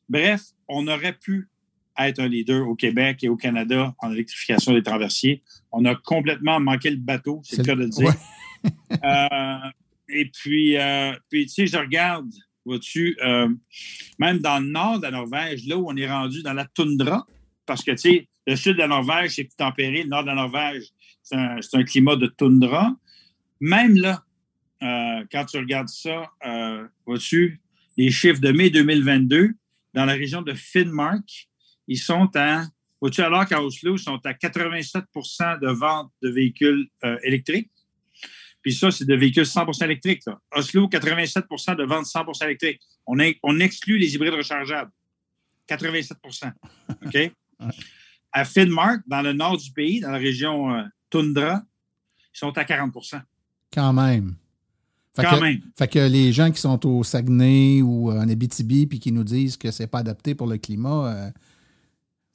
Bref, 0.08 0.42
on 0.68 0.88
aurait 0.88 1.18
pu 1.18 1.50
être 2.00 2.20
un 2.20 2.28
leader 2.28 2.68
au 2.68 2.76
Québec 2.76 3.24
et 3.24 3.30
au 3.30 3.36
Canada 3.36 3.94
en 4.00 4.12
électrification 4.12 4.74
des 4.74 4.84
traversiers. 4.84 5.44
On 5.72 5.86
a 5.86 5.96
complètement 5.96 6.60
manqué 6.60 6.90
le 6.90 6.98
bateau, 6.98 7.42
c'est 7.44 7.58
le 7.58 7.64
cas 7.64 7.76
de 7.76 7.82
le 7.82 7.90
dire. 7.90 8.14
Euh, 9.04 9.70
et 10.10 10.26
puis, 10.26 10.76
euh, 10.76 11.14
puis, 11.30 11.46
tu 11.46 11.54
sais, 11.54 11.68
je 11.68 11.78
regarde, 11.78 12.32
vois-tu, 12.66 13.16
euh, 13.24 13.48
même 14.18 14.40
dans 14.40 14.58
le 14.58 14.66
nord 14.66 14.98
de 14.98 15.04
la 15.04 15.12
Norvège, 15.12 15.68
là 15.68 15.78
où 15.78 15.88
on 15.88 15.96
est 15.96 16.10
rendu 16.10 16.42
dans 16.42 16.54
la 16.54 16.66
toundra, 16.66 17.28
parce 17.68 17.84
que, 17.84 17.92
tu 17.92 17.98
sais, 17.98 18.28
le 18.48 18.56
sud 18.56 18.74
de 18.74 18.80
la 18.80 18.88
Norvège, 18.88 19.36
c'est 19.36 19.44
plus 19.44 19.56
tempéré, 19.56 20.02
le 20.02 20.10
nord 20.10 20.24
de 20.24 20.30
la 20.30 20.34
Norvège, 20.34 20.86
c'est 21.22 21.36
un, 21.36 21.60
un, 21.74 21.84
climat 21.84 22.16
de 22.16 22.26
toundra. 22.26 22.96
Même 23.60 23.98
là, 23.98 24.24
quand 25.32 25.46
tu 25.46 25.58
regardes 25.58 25.90
ça, 25.90 26.32
vois-tu, 27.06 27.62
les 27.98 28.10
chiffres 28.10 28.42
de 28.42 28.52
mai 28.52 28.72
2022, 28.72 29.54
dans 29.94 30.06
la 30.06 30.14
région 30.14 30.42
de 30.42 30.54
Finnmark, 30.54 31.48
ils 31.88 31.98
sont 31.98 32.30
à, 32.36 32.66
vois-tu, 33.02 33.22
alors 33.22 33.46
qu'à 33.46 33.62
Oslo, 33.62 33.96
ils 33.96 34.00
sont 34.00 34.20
à 34.26 34.34
87% 34.34 35.60
de 35.60 35.72
vente 35.72 36.12
de 36.22 36.30
véhicules 36.30 36.88
euh, 37.04 37.18
électriques. 37.24 37.72
Puis 38.62 38.74
ça, 38.74 38.90
c'est 38.90 39.06
de 39.06 39.16
véhicules 39.16 39.46
100 39.46 39.84
électriques. 39.84 40.24
Oslo, 40.52 40.88
87% 40.88 41.76
de 41.76 41.84
vente 41.84 42.08
100 42.08 42.26
électriques. 42.44 42.82
On, 43.06 43.16
on 43.44 43.60
exclut 43.60 44.00
les 44.00 44.16
hybrides 44.16 44.34
rechargeables. 44.34 44.92
87 45.68 46.18
OK? 47.06 47.32
À 48.32 48.46
Finnmark, 48.46 49.02
dans 49.08 49.22
le 49.22 49.34
nord 49.34 49.58
du 49.58 49.72
pays, 49.72 50.00
dans 50.00 50.12
la 50.12 50.18
région 50.18 50.74
euh, 50.74 50.84
Tundra, 51.10 51.62
ils 52.34 52.40
sont 52.40 52.58
à 52.58 52.64
40% 52.64 53.22
Quand 53.72 53.94
même. 53.94 54.36
Fait 55.16 55.24
Quand 55.24 55.40
même. 55.40 55.62
Fait 55.78 55.88
que 55.88 56.00
les 56.00 56.34
gens 56.34 56.52
qui 56.52 56.60
sont 56.60 56.86
au 56.86 57.04
Saguenay 57.04 57.82
ou 57.82 58.12
en 58.12 58.28
Abitibi 58.28 58.86
puis 58.86 59.00
qui 59.00 59.12
nous 59.12 59.24
disent 59.24 59.56
que 59.56 59.72
c'est 59.72 59.88
pas 59.88 60.00
adapté 60.00 60.36
pour 60.36 60.48
le 60.48 60.58
climat, 60.58 61.08
euh, 61.08 61.32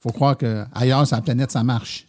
faut 0.01 0.11
croire 0.11 0.37
qu'ailleurs 0.37 1.07
sur 1.07 1.17
la 1.17 1.23
planète, 1.23 1.51
ça 1.51 1.63
marche. 1.63 2.07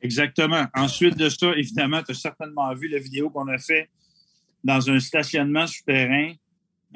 Exactement. 0.00 0.66
Ensuite 0.74 1.16
de 1.16 1.28
ça, 1.28 1.52
évidemment, 1.56 2.02
tu 2.02 2.12
as 2.12 2.14
certainement 2.14 2.72
vu 2.74 2.88
la 2.88 2.98
vidéo 2.98 3.30
qu'on 3.30 3.48
a 3.48 3.58
fait 3.58 3.90
dans 4.62 4.88
un 4.90 5.00
stationnement 5.00 5.66
souterrain, 5.66 6.32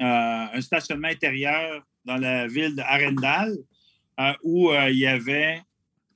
euh, 0.01 0.45
un 0.53 0.61
stationnement 0.61 1.09
intérieur 1.09 1.83
dans 2.05 2.17
la 2.17 2.47
ville 2.47 2.75
de 2.75 2.81
Arendal, 2.81 3.57
euh, 4.19 4.33
où 4.43 4.71
euh, 4.71 4.89
il 4.89 4.99
y 4.99 5.07
avait 5.07 5.61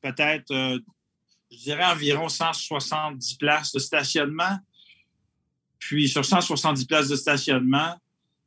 peut-être, 0.02 0.54
je 1.52 1.58
dirais, 1.58 1.86
environ 1.86 2.30
170 2.30 3.36
places 3.36 3.74
de 3.74 3.80
stationnement. 3.80 4.58
Puis 5.80 6.08
sur 6.08 6.24
170 6.24 6.86
places 6.86 7.10
de 7.10 7.16
stationnement, 7.16 7.96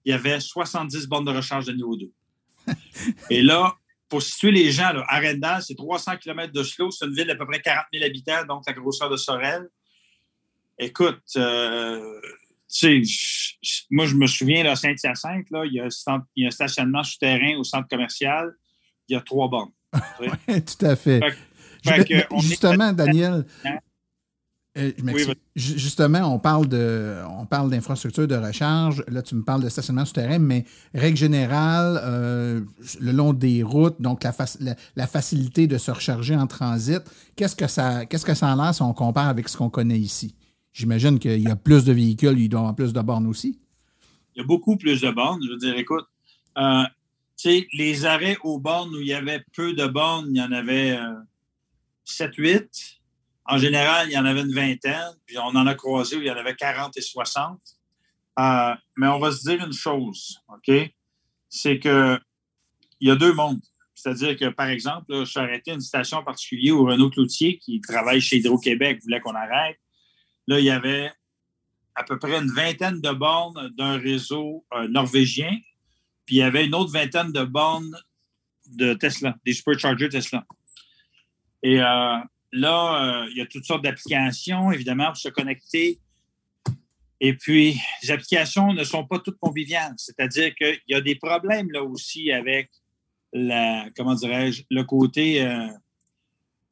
il 0.05 0.13
y 0.13 0.15
avait 0.15 0.41
70 0.41 1.07
bornes 1.07 1.25
de 1.25 1.33
recharge 1.33 1.67
de 1.67 1.73
niveau 1.73 1.97
2. 1.97 2.11
Et 3.31 3.43
là, 3.43 3.75
pour 4.09 4.23
situer 4.23 4.51
les 4.51 4.71
gens, 4.71 4.93
là, 4.93 5.05
Arendal, 5.09 5.63
c'est 5.63 5.75
300 5.75 6.17
km 6.17 6.53
de 6.53 6.63
Slow. 6.63 6.91
C'est 6.91 7.07
une 7.07 7.15
ville 7.15 7.27
d'à 7.27 7.35
peu 7.35 7.47
près 7.47 7.61
40 7.61 7.85
000 7.93 8.05
habitants, 8.05 8.45
donc 8.47 8.65
la 8.67 8.73
grosseur 8.73 9.11
de 9.11 9.17
Sorel. 9.17 9.69
Écoute, 10.79 11.23
euh, 11.37 12.21
tu 12.73 13.05
sais, 13.05 13.87
moi, 13.91 14.07
je 14.07 14.15
me 14.15 14.27
souviens, 14.27 14.65
à 14.67 14.77
Saint-Hyacinthe, 14.77 15.47
il, 15.65 15.73
y 15.73 15.81
a 15.81 16.47
un 16.47 16.51
stationnement 16.51 17.03
souterrain 17.03 17.57
au 17.59 17.65
centre 17.65 17.89
commercial. 17.89 18.53
Il 19.09 19.15
y 19.15 19.17
a 19.17 19.21
trois 19.21 19.49
bornes. 19.49 19.73
oui, 20.21 20.29
tout 20.47 20.87
à 20.87 20.97
fait. 20.97 21.21
justement, 22.41 22.93
Daniel, 22.93 23.45
Euh, 24.79 24.93
justement, 25.57 26.33
on 26.33 26.39
parle 26.39 26.69
de, 26.69 27.17
on 27.29 27.47
parle 27.47 27.71
d'infrastructure 27.71 28.29
de 28.29 28.37
recharge. 28.37 29.03
Là, 29.09 29.23
tu 29.23 29.35
me 29.35 29.43
parles 29.43 29.63
de 29.63 29.69
stationnement 29.69 30.05
souterrain, 30.05 30.39
mais 30.39 30.65
règle 30.95 31.17
générale, 31.17 32.01
euh, 32.05 32.61
le 33.01 33.13
long 33.13 33.33
des 33.33 33.63
routes, 33.63 34.01
donc 34.01 34.23
la, 34.23 34.33
la, 34.95 35.07
facilité 35.07 35.67
de 35.67 35.79
se 35.79 35.91
recharger 35.91 36.37
en 36.37 36.47
transit, 36.47 37.03
qu'est-ce 37.35 37.57
que 37.57 37.67
ça, 37.67 38.07
qu'est-ce 38.07 38.25
que 38.25 38.35
ça 38.35 38.55
en 38.55 38.59
a 38.61 38.73
si 38.73 38.83
on 38.83 38.93
compare 38.93 39.29
avec 39.29 39.49
ce 39.49 39.57
qu'on 39.57 39.71
connaît 39.71 39.99
ici? 39.99 40.35
J'imagine 40.73 41.19
qu'il 41.19 41.41
y 41.41 41.49
a 41.49 41.57
plus 41.57 41.85
de 41.85 41.93
véhicules, 41.93 42.39
il 42.39 42.49
doit 42.49 42.61
y 42.61 42.63
avoir 42.63 42.77
plus 42.77 42.93
de 42.93 43.01
bornes 43.01 43.27
aussi. 43.27 43.59
Il 44.37 44.41
y 44.41 44.43
a 44.43 44.47
beaucoup 44.47 44.77
plus 44.77 45.01
de 45.01 45.11
bornes. 45.11 45.41
Je 45.45 45.51
veux 45.51 45.59
dire, 45.59 45.77
écoute, 45.77 46.07
euh, 46.57 46.85
les 47.73 48.05
arrêts 48.05 48.37
aux 48.45 48.61
bornes 48.61 48.95
où 48.95 49.01
il 49.01 49.09
y 49.09 49.15
avait 49.15 49.43
peu 49.57 49.73
de 49.73 49.87
bornes, 49.87 50.29
il 50.31 50.37
y 50.37 50.43
en 50.43 50.53
avait 50.53 50.97
7-8 52.07 52.98
en 53.49 53.57
général, 53.57 54.09
il 54.09 54.13
y 54.13 54.19
en 54.19 54.27
avait 54.27 54.43
une 54.43 54.53
vingtaine, 54.53 55.15
puis 55.25 55.39
on 55.39 55.57
en 55.57 55.67
a 55.67 55.75
croisé 55.75 56.17
où 56.17 56.21
il 56.21 56.27
y 56.27 56.31
en 56.31 56.37
avait 56.37 56.55
40 56.55 56.97
et 56.97 57.01
60. 57.01 57.59
Euh, 58.39 58.75
mais 58.97 59.09
on 59.09 59.19
va 59.19 59.33
se 59.33 59.49
dire 59.49 59.65
une 59.65 59.73
chose, 59.73 60.39
OK? 60.49 60.71
C'est 61.49 61.79
que 61.79 62.21
il 63.01 63.09
y 63.09 63.11
a 63.11 63.17
deux 63.17 63.33
mondes. 63.33 63.61
C'est-à-dire 63.95 64.37
que, 64.37 64.49
par 64.51 64.69
exemple, 64.69 65.07
je 65.09 65.25
suis 65.25 65.41
arrêté 65.41 65.73
une 65.73 65.81
station 65.81 66.23
particulière 66.23 66.77
où 66.77 66.85
Renaud 66.85 67.11
Cloutier, 67.11 67.59
qui 67.59 67.81
travaille 67.81 68.21
chez 68.21 68.37
Hydro-Québec, 68.37 69.01
voulait 69.03 69.21
qu'on 69.21 69.35
arrête. 69.35 69.79
Là, 70.47 70.61
il 70.61 70.65
y 70.65 70.71
avait 70.71 71.11
à 71.95 72.05
peu 72.05 72.19
près 72.19 72.39
une 72.39 72.53
vingtaine 72.53 73.01
de 73.01 73.11
bornes 73.11 73.71
d'un 73.77 73.99
réseau 73.99 74.65
euh, 74.75 74.87
norvégien, 74.89 75.51
puis 76.27 76.37
il 76.37 76.39
y 76.39 76.43
avait 76.43 76.67
une 76.67 76.75
autre 76.75 76.93
vingtaine 76.93 77.33
de 77.33 77.43
bornes 77.43 77.97
de 78.67 78.95
Tesla, 78.95 79.35
des 79.45 79.55
superchargers 79.55 80.11
Tesla. 80.11 80.45
Et 81.63 81.81
euh, 81.81 82.19
là, 82.53 83.27
il 83.31 83.37
y 83.37 83.41
a 83.41 83.47
toutes 83.47 83.65
sortes 83.65 83.85
d'applications, 83.85 84.73
évidemment, 84.73 85.07
pour 85.07 85.17
se 85.17 85.29
connecter. 85.29 85.99
Et 87.21 87.35
puis, 87.35 87.81
les 88.03 88.11
applications 88.11 88.73
ne 88.73 88.85
sont 88.85 89.05
pas 89.05 89.19
toutes 89.19 89.39
conviviales, 89.39 89.95
c'est-à-dire 89.97 90.55
qu'il 90.55 90.81
y 90.89 90.95
a 90.95 91.01
des 91.01 91.17
problèmes 91.17 91.71
là 91.73 91.83
aussi 91.83 92.31
avec 92.31 92.71
la, 93.33 93.89
comment 93.97 94.15
dirais-je, 94.15 94.63
le 94.71 94.85
côté 94.85 95.45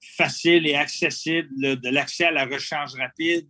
facile 0.00 0.66
et 0.66 0.75
accessible 0.75 1.80
de 1.80 1.88
l'accès 1.88 2.26
à 2.26 2.30
la 2.30 2.45
recharge 2.45 2.95
rapide. 2.95 3.49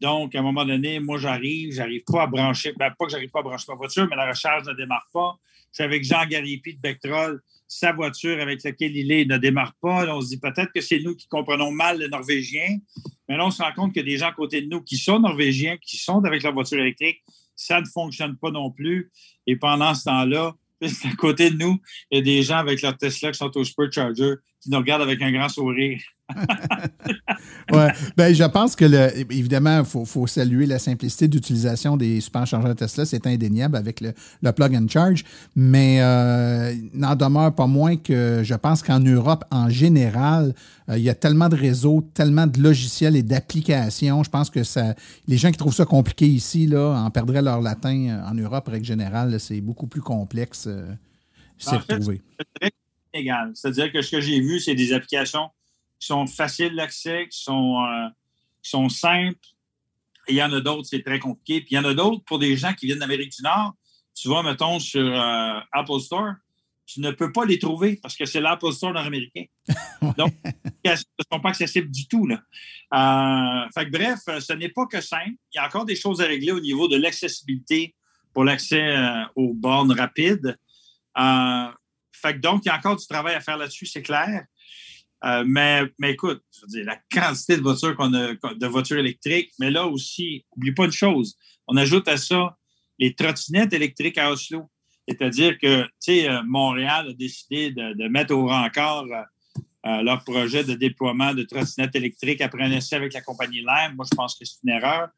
Donc, 0.00 0.34
à 0.34 0.40
un 0.40 0.42
moment 0.42 0.64
donné, 0.64 0.98
moi, 0.98 1.16
j'arrive, 1.18 1.72
j'arrive 1.74 2.02
pas 2.04 2.24
à 2.24 2.26
brancher, 2.26 2.72
ben, 2.76 2.90
pas 2.90 3.04
que 3.04 3.12
j'arrive 3.12 3.30
pas 3.30 3.38
à 3.38 3.42
brancher 3.42 3.66
ma 3.68 3.76
voiture, 3.76 4.08
mais 4.10 4.16
la 4.16 4.28
recharge 4.28 4.66
ne 4.66 4.74
démarre 4.74 5.08
pas. 5.12 5.38
Je 5.70 5.76
suis 5.76 5.84
avec 5.84 6.04
Jean 6.04 6.26
Garipi 6.26 6.74
de 6.74 6.80
Vectrol, 6.82 7.40
sa 7.78 7.92
voiture 7.92 8.40
avec 8.40 8.62
laquelle 8.62 8.94
il 8.94 9.10
est 9.10 9.24
ne 9.24 9.38
démarre 9.38 9.74
pas. 9.80 10.06
on 10.14 10.20
se 10.20 10.28
dit 10.28 10.38
peut-être 10.38 10.72
que 10.72 10.80
c'est 10.80 11.00
nous 11.00 11.16
qui 11.16 11.26
comprenons 11.26 11.70
mal 11.70 11.98
le 11.98 12.08
norvégien, 12.08 12.78
mais 13.28 13.36
là, 13.36 13.46
on 13.46 13.50
se 13.50 13.62
rend 13.62 13.72
compte 13.72 13.96
a 13.96 14.02
des 14.02 14.18
gens 14.18 14.28
à 14.28 14.32
côté 14.32 14.60
de 14.60 14.68
nous 14.68 14.82
qui 14.82 14.96
sont 14.96 15.18
norvégiens, 15.18 15.78
qui 15.78 15.96
sont 15.96 16.22
avec 16.24 16.42
leur 16.42 16.52
voiture 16.52 16.78
électrique. 16.78 17.22
Ça 17.56 17.80
ne 17.80 17.86
fonctionne 17.86 18.36
pas 18.36 18.50
non 18.50 18.70
plus. 18.70 19.10
Et 19.46 19.56
pendant 19.56 19.94
ce 19.94 20.04
temps-là, 20.04 20.54
à 20.82 21.16
côté 21.16 21.50
de 21.50 21.56
nous, 21.56 21.80
il 22.10 22.16
y 22.16 22.20
a 22.20 22.22
des 22.22 22.42
gens 22.42 22.58
avec 22.58 22.82
leur 22.82 22.96
Tesla 22.96 23.32
qui 23.32 23.38
sont 23.38 23.56
au 23.56 23.64
Supercharger 23.64 24.34
qui 24.62 24.70
nous 24.70 24.78
regardent 24.78 25.02
avec 25.02 25.20
un 25.20 25.32
grand 25.32 25.48
sourire. 25.48 26.00
ouais. 27.72 27.88
Ben, 28.16 28.32
je 28.32 28.44
pense 28.44 28.76
que, 28.76 28.84
le, 28.84 29.32
évidemment, 29.32 29.80
il 29.80 30.06
faut, 30.06 30.26
saluer 30.26 30.66
la 30.66 30.78
simplicité 30.78 31.26
d'utilisation 31.26 31.96
des 31.96 32.20
superchargeurs 32.20 32.76
Tesla. 32.76 33.04
C'est 33.04 33.26
indéniable 33.26 33.76
avec 33.76 34.00
le, 34.00 34.52
plug 34.52 34.76
and 34.76 34.86
charge. 34.88 35.24
Mais 35.56 35.98
euh, 36.00 36.74
n'en 36.94 37.16
demeure 37.16 37.52
pas 37.54 37.66
moins 37.66 37.96
que 37.96 38.42
je 38.44 38.54
pense 38.54 38.82
qu'en 38.82 39.00
Europe, 39.00 39.44
en 39.50 39.68
général, 39.68 40.54
euh, 40.88 40.96
il 40.96 41.02
y 41.02 41.10
a 41.10 41.14
tellement 41.14 41.48
de 41.48 41.56
réseaux, 41.56 42.08
tellement 42.14 42.46
de 42.46 42.60
logiciels 42.60 43.16
et 43.16 43.24
d'applications. 43.24 44.22
Je 44.22 44.30
pense 44.30 44.48
que 44.48 44.62
ça, 44.62 44.94
les 45.26 45.38
gens 45.38 45.50
qui 45.50 45.58
trouvent 45.58 45.74
ça 45.74 45.86
compliqué 45.86 46.26
ici 46.26 46.66
là, 46.66 47.02
en 47.04 47.10
perdraient 47.10 47.42
leur 47.42 47.60
latin. 47.60 48.08
Euh, 48.08 48.30
en 48.30 48.34
Europe, 48.34 48.68
règle 48.68 48.86
générale, 48.86 49.40
c'est 49.40 49.60
beaucoup 49.60 49.88
plus 49.88 50.02
complexe. 50.02 50.68
c'est 51.58 52.72
C'est-à-dire 53.54 53.92
que 53.92 54.02
ce 54.02 54.10
que 54.10 54.20
j'ai 54.20 54.40
vu, 54.40 54.60
c'est 54.60 54.74
des 54.74 54.92
applications 54.92 55.50
qui 55.98 56.06
sont 56.06 56.26
faciles 56.26 56.74
d'accès, 56.74 57.28
qui 57.28 57.40
sont, 57.40 57.82
euh, 57.82 58.08
sont 58.62 58.88
simples. 58.88 59.38
Et 60.28 60.32
il 60.32 60.36
y 60.36 60.42
en 60.42 60.52
a 60.52 60.60
d'autres, 60.60 60.88
c'est 60.88 61.02
très 61.02 61.18
compliqué. 61.18 61.60
Puis 61.60 61.72
il 61.72 61.74
y 61.74 61.78
en 61.78 61.84
a 61.84 61.94
d'autres 61.94 62.24
pour 62.24 62.38
des 62.38 62.56
gens 62.56 62.72
qui 62.72 62.86
viennent 62.86 62.98
d'Amérique 62.98 63.32
du 63.32 63.42
Nord. 63.42 63.74
Tu 64.14 64.28
vas, 64.28 64.42
mettons, 64.42 64.78
sur 64.78 65.00
euh, 65.00 65.60
Apple 65.72 66.00
Store, 66.00 66.34
tu 66.86 67.00
ne 67.00 67.10
peux 67.10 67.32
pas 67.32 67.44
les 67.44 67.58
trouver 67.58 67.98
parce 68.02 68.16
que 68.16 68.24
c'est 68.24 68.40
l'Apple 68.40 68.72
Store 68.72 68.92
nord-américain. 68.92 69.44
Donc, 70.18 70.34
ils 70.84 70.90
ne 70.90 70.96
sont 70.96 71.40
pas 71.40 71.50
accessibles 71.50 71.90
du 71.90 72.06
tout. 72.06 72.26
Là. 72.26 72.42
Euh, 72.94 73.70
fait 73.72 73.86
bref, 73.86 74.20
ce 74.26 74.52
n'est 74.52 74.68
pas 74.68 74.86
que 74.86 75.00
simple. 75.00 75.34
Il 75.54 75.56
y 75.56 75.58
a 75.58 75.66
encore 75.66 75.84
des 75.84 75.96
choses 75.96 76.20
à 76.20 76.26
régler 76.26 76.52
au 76.52 76.60
niveau 76.60 76.88
de 76.88 76.96
l'accessibilité 76.96 77.94
pour 78.34 78.44
l'accès 78.44 78.96
aux 79.34 79.54
bornes 79.54 79.92
rapides. 79.92 80.58
Fait 82.22 82.40
donc, 82.40 82.62
il 82.64 82.68
y 82.68 82.70
a 82.70 82.76
encore 82.76 82.96
du 82.96 83.06
travail 83.06 83.34
à 83.34 83.40
faire 83.40 83.56
là-dessus, 83.56 83.86
c'est 83.86 84.02
clair. 84.02 84.44
Euh, 85.24 85.44
mais, 85.46 85.82
mais 85.98 86.12
écoute, 86.12 86.42
je 86.52 86.60
veux 86.62 86.66
dire, 86.68 86.84
la 86.84 86.98
quantité 87.12 87.56
de 87.56 87.62
voitures 87.62 87.96
qu'on 87.96 88.12
a, 88.14 88.34
de 88.34 88.66
voitures 88.66 88.98
électriques, 88.98 89.52
mais 89.58 89.70
là 89.70 89.86
aussi, 89.86 90.44
n'oublie 90.56 90.72
pas 90.72 90.86
une 90.86 90.92
chose, 90.92 91.36
on 91.68 91.76
ajoute 91.76 92.08
à 92.08 92.16
ça 92.16 92.56
les 92.98 93.14
trottinettes 93.14 93.72
électriques 93.72 94.18
à 94.18 94.30
Oslo. 94.30 94.70
C'est-à-dire 95.08 95.58
que, 95.58 95.82
tu 95.82 95.90
sais, 96.00 96.28
euh, 96.28 96.42
Montréal 96.44 97.08
a 97.10 97.12
décidé 97.12 97.70
de, 97.70 98.08
mettre 98.08 98.34
au 98.34 98.46
rencard 98.46 99.04
euh, 99.04 100.02
leur 100.02 100.22
projet 100.24 100.64
de 100.64 100.74
déploiement 100.74 101.34
de 101.34 101.42
trottinettes 101.42 101.96
électriques 101.96 102.40
après 102.40 102.62
un 102.62 102.70
essai 102.70 102.96
avec 102.96 103.12
la 103.12 103.20
compagnie 103.20 103.58
Lime. 103.58 103.94
Moi, 103.96 104.06
je 104.10 104.16
pense 104.16 104.36
que 104.36 104.44
c'est 104.44 104.58
une 104.64 104.70
erreur. 104.70 105.08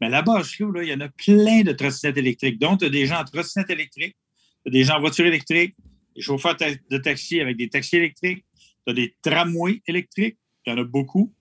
Mais 0.00 0.08
là-bas, 0.08 0.40
Oslo, 0.40 0.82
il 0.82 0.88
y 0.88 0.94
en 0.94 1.00
a 1.00 1.08
plein 1.08 1.62
de 1.62 1.72
trottinettes 1.72 2.16
électriques. 2.16 2.58
Donc, 2.58 2.80
tu 2.80 2.86
as 2.86 2.90
des 2.90 3.06
gens 3.06 3.20
en 3.20 3.24
trottinettes 3.24 3.70
électriques, 3.70 4.16
tu 4.64 4.68
as 4.68 4.70
des 4.70 4.84
gens 4.84 4.96
en 4.96 5.00
voiture 5.00 5.26
électrique, 5.26 5.74
des 6.14 6.22
chauffeurs 6.22 6.56
de 6.56 6.98
taxi 6.98 7.40
avec 7.40 7.56
des 7.56 7.68
taxis 7.68 7.96
électriques, 7.96 8.44
tu 8.86 8.90
as 8.90 8.94
des 8.94 9.16
tramways 9.22 9.82
électriques, 9.86 10.38
il 10.66 10.70
y 10.70 10.72
en 10.72 10.78
a 10.78 10.84
beaucoup, 10.84 11.34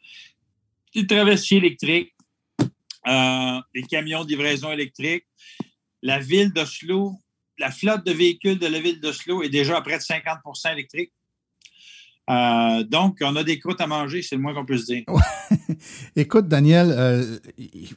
des 0.93 1.07
traversiers 1.07 1.57
électriques, 1.57 2.13
euh, 3.07 3.61
des 3.73 3.83
camions 3.83 4.23
de 4.23 4.29
livraison 4.29 4.71
électrique. 4.71 5.25
La 6.01 6.19
ville 6.19 6.51
d'Oslo, 6.51 7.17
la 7.57 7.71
flotte 7.71 8.05
de 8.05 8.11
véhicules 8.11 8.59
de 8.59 8.67
la 8.67 8.79
ville 8.79 8.99
d'Oslo 8.99 9.43
est 9.43 9.49
déjà 9.49 9.77
à 9.77 9.81
près 9.81 9.97
de 9.97 10.03
50% 10.03 10.73
électrique. 10.73 11.13
Euh, 12.29 12.83
donc, 12.83 13.17
on 13.21 13.35
a 13.35 13.43
des 13.43 13.59
croûtes 13.59 13.81
à 13.81 13.87
manger, 13.87 14.21
c'est 14.21 14.35
le 14.35 14.41
moins 14.41 14.53
qu'on 14.53 14.65
peut 14.65 14.77
se 14.77 14.85
dire. 14.85 15.03
Écoute, 16.15 16.47
Daniel, 16.47 16.93
euh, 16.97 17.37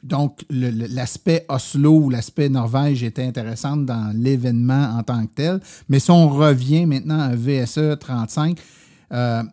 donc 0.03 0.41
l'aspect 0.49 1.45
Oslo 1.47 2.01
ou 2.01 2.09
l'aspect 2.09 2.49
Norvège 2.49 3.03
était 3.03 3.23
intéressant 3.23 3.77
dans 3.77 4.13
l'événement 4.13 4.95
en 4.97 5.03
tant 5.03 5.25
que 5.25 5.33
tel, 5.33 5.59
mais 5.87 5.99
si 5.99 6.11
on 6.11 6.27
revient 6.27 6.85
maintenant 6.85 7.21
à 7.21 7.35
VSE 7.35 7.97
35, 7.99 8.59
euh, 9.13 9.43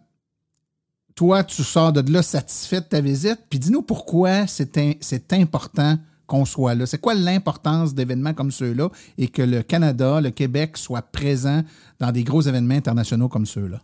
toi, 1.15 1.45
tu 1.45 1.63
sors 1.63 1.93
de 1.93 2.13
là 2.13 2.23
satisfait 2.23 2.81
de 2.81 2.87
ta 2.87 3.01
visite. 3.01 3.39
Puis 3.49 3.61
dis-nous 3.61 3.83
pourquoi 3.83 4.49
c'est 4.49 5.33
important 5.33 5.99
qu'on 6.27 6.45
soit 6.45 6.75
là. 6.75 6.87
C'est 6.87 7.01
quoi 7.01 7.15
l'importance 7.15 7.95
d'événements 7.95 8.35
comme 8.35 8.51
ceux-là 8.51 8.89
et 9.19 9.29
que 9.29 9.43
le 9.43 9.63
Canada, 9.63 10.21
le 10.21 10.31
Québec 10.31 10.77
soit 10.77 11.03
présent 11.03 11.63
dans 12.01 12.11
des 12.11 12.25
gros 12.25 12.41
événements 12.41 12.75
internationaux 12.75 13.29
comme 13.29 13.47
ceux-là? 13.47 13.81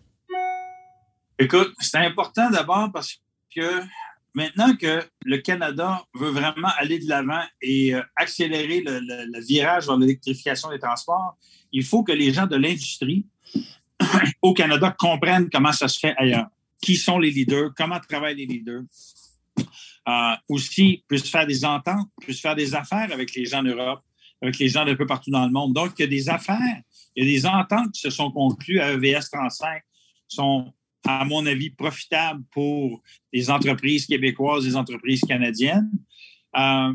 Écoute, 1.41 1.73
c'est 1.81 1.97
important 1.97 2.51
d'abord 2.51 2.93
parce 2.93 3.19
que 3.57 3.83
maintenant 4.35 4.77
que 4.77 5.03
le 5.25 5.39
Canada 5.39 6.05
veut 6.15 6.29
vraiment 6.29 6.69
aller 6.77 6.99
de 6.99 7.09
l'avant 7.09 7.43
et 7.63 7.95
euh, 7.95 8.03
accélérer 8.15 8.83
le 8.85 9.41
virage 9.47 9.87
vers 9.87 9.97
l'électrification 9.97 10.69
des 10.69 10.79
transports, 10.79 11.39
il 11.73 11.83
faut 11.83 12.05
que 12.05 12.13
les 12.13 12.31
gens 12.31 12.47
de 12.47 12.57
l'industrie 12.57 13.27
au 14.43 14.53
Canada 14.53 14.95
comprennent 14.99 15.49
comment 15.49 15.73
ça 15.73 15.89
se 15.89 15.99
fait 15.99 16.15
ailleurs. 16.19 16.49
Qui 16.83 16.97
sont 16.97 17.19
les 17.19 17.31
leaders, 17.31 17.71
comment 17.75 17.99
travaillent 18.07 18.37
les 18.37 18.47
leaders? 18.47 18.83
Euh, 20.09 20.35
aussi, 20.47 21.03
puissent 21.09 21.31
faire 21.31 21.47
des 21.47 21.65
ententes, 21.65 22.09
puissent 22.21 22.43
faire 22.43 22.55
des 22.55 22.75
affaires 22.75 23.11
avec 23.13 23.35
les 23.35 23.47
gens 23.47 23.63
d'Europe, 23.63 24.03
avec 24.43 24.59
les 24.59 24.69
gens 24.69 24.85
d'un 24.85 24.95
peu 24.95 25.07
partout 25.07 25.31
dans 25.31 25.47
le 25.47 25.53
monde. 25.53 25.73
Donc, 25.73 25.93
il 25.99 26.03
y 26.03 26.05
a 26.05 26.09
des 26.09 26.29
affaires, 26.29 26.83
il 27.17 27.25
y 27.25 27.27
a 27.27 27.31
des 27.31 27.47
ententes 27.47 27.93
qui 27.93 28.01
se 28.01 28.11
sont 28.11 28.31
conclues 28.31 28.81
à 28.81 28.93
EVS 28.93 29.31
35, 29.31 29.83
sont, 30.29 30.71
à 31.07 31.25
mon 31.25 31.47
avis, 31.47 31.71
profitables 31.71 32.43
pour 32.51 33.03
les 33.33 33.51
entreprises 33.51 34.07
québécoises, 34.07 34.65
les 34.65 34.77
entreprises 34.77 35.23
canadiennes. 35.23 35.91
Euh, 36.57 36.93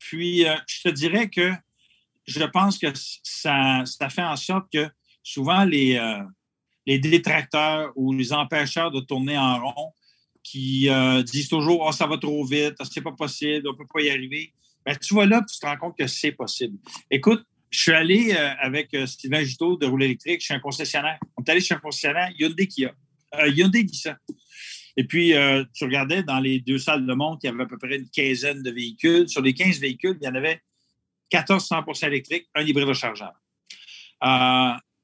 puis, 0.00 0.46
euh, 0.48 0.56
je 0.66 0.88
te 0.88 0.88
dirais 0.88 1.28
que 1.28 1.52
je 2.26 2.42
pense 2.44 2.78
que 2.78 2.88
ça, 3.22 3.84
fait 4.10 4.22
en 4.22 4.36
sorte 4.36 4.66
que 4.72 4.88
souvent 5.22 5.64
les, 5.64 5.96
euh, 5.96 6.22
les 6.86 6.98
détracteurs 6.98 7.92
ou 7.94 8.12
les 8.12 8.32
empêcheurs 8.32 8.90
de 8.90 9.00
tourner 9.00 9.38
en 9.38 9.60
rond 9.60 9.92
qui 10.42 10.88
euh, 10.88 11.22
disent 11.22 11.48
toujours 11.48 11.84
oh, 11.86 11.92
ça 11.92 12.06
va 12.06 12.16
trop 12.16 12.44
vite, 12.44 12.74
c'est 12.90 13.02
pas 13.02 13.12
possible, 13.12 13.68
on 13.68 13.76
peut 13.76 13.86
pas 13.92 14.00
y 14.00 14.10
arriver. 14.10 14.52
Ben, 14.84 14.96
tu 14.96 15.12
vois 15.12 15.26
là, 15.26 15.44
tu 15.48 15.58
te 15.58 15.66
rends 15.66 15.76
compte 15.76 15.98
que 15.98 16.06
c'est 16.06 16.32
possible. 16.32 16.78
Écoute, 17.10 17.44
je 17.68 17.80
suis 17.80 17.92
allé 17.92 18.32
avec 18.32 18.96
Sylvain 19.06 19.44
Juteau 19.44 19.76
de 19.76 19.86
Roule 19.86 20.02
électrique, 20.02 20.40
je 20.40 20.46
suis 20.46 20.54
un 20.54 20.60
concessionnaire. 20.60 21.18
On 21.36 21.42
est 21.42 21.50
allé 21.50 21.60
chez 21.60 21.74
un 21.74 21.78
concessionnaire 21.78 22.30
Hyundai 22.36 22.66
Kia. 22.66 22.92
Hyundai 23.32 23.86
Kia. 23.86 24.18
Et 24.96 25.04
puis, 25.04 25.34
tu 25.74 25.84
regardais 25.84 26.22
dans 26.22 26.40
les 26.40 26.60
deux 26.60 26.78
salles 26.78 27.06
de 27.06 27.14
monde, 27.14 27.38
il 27.42 27.46
y 27.46 27.48
avait 27.50 27.62
à 27.62 27.66
peu 27.66 27.78
près 27.78 27.96
une 27.96 28.10
quinzaine 28.10 28.62
de 28.62 28.70
véhicules. 28.70 29.28
Sur 29.28 29.42
les 29.42 29.54
15 29.54 29.78
véhicules, 29.80 30.18
il 30.20 30.24
y 30.24 30.28
en 30.28 30.34
avait 30.34 30.60
14 31.30 31.68
100% 31.68 32.06
électriques, 32.06 32.48
un 32.54 32.62
hybride 32.62 32.88
rechargeable 32.88 33.36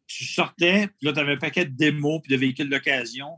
tu 0.07 0.25
sortais, 0.25 0.87
puis 0.87 1.07
là, 1.07 1.13
tu 1.13 1.19
avais 1.19 1.33
un 1.33 1.37
paquet 1.37 1.65
de 1.65 1.77
démos 1.77 2.21
puis 2.23 2.33
de 2.33 2.39
véhicules 2.39 2.69
d'occasion. 2.69 3.29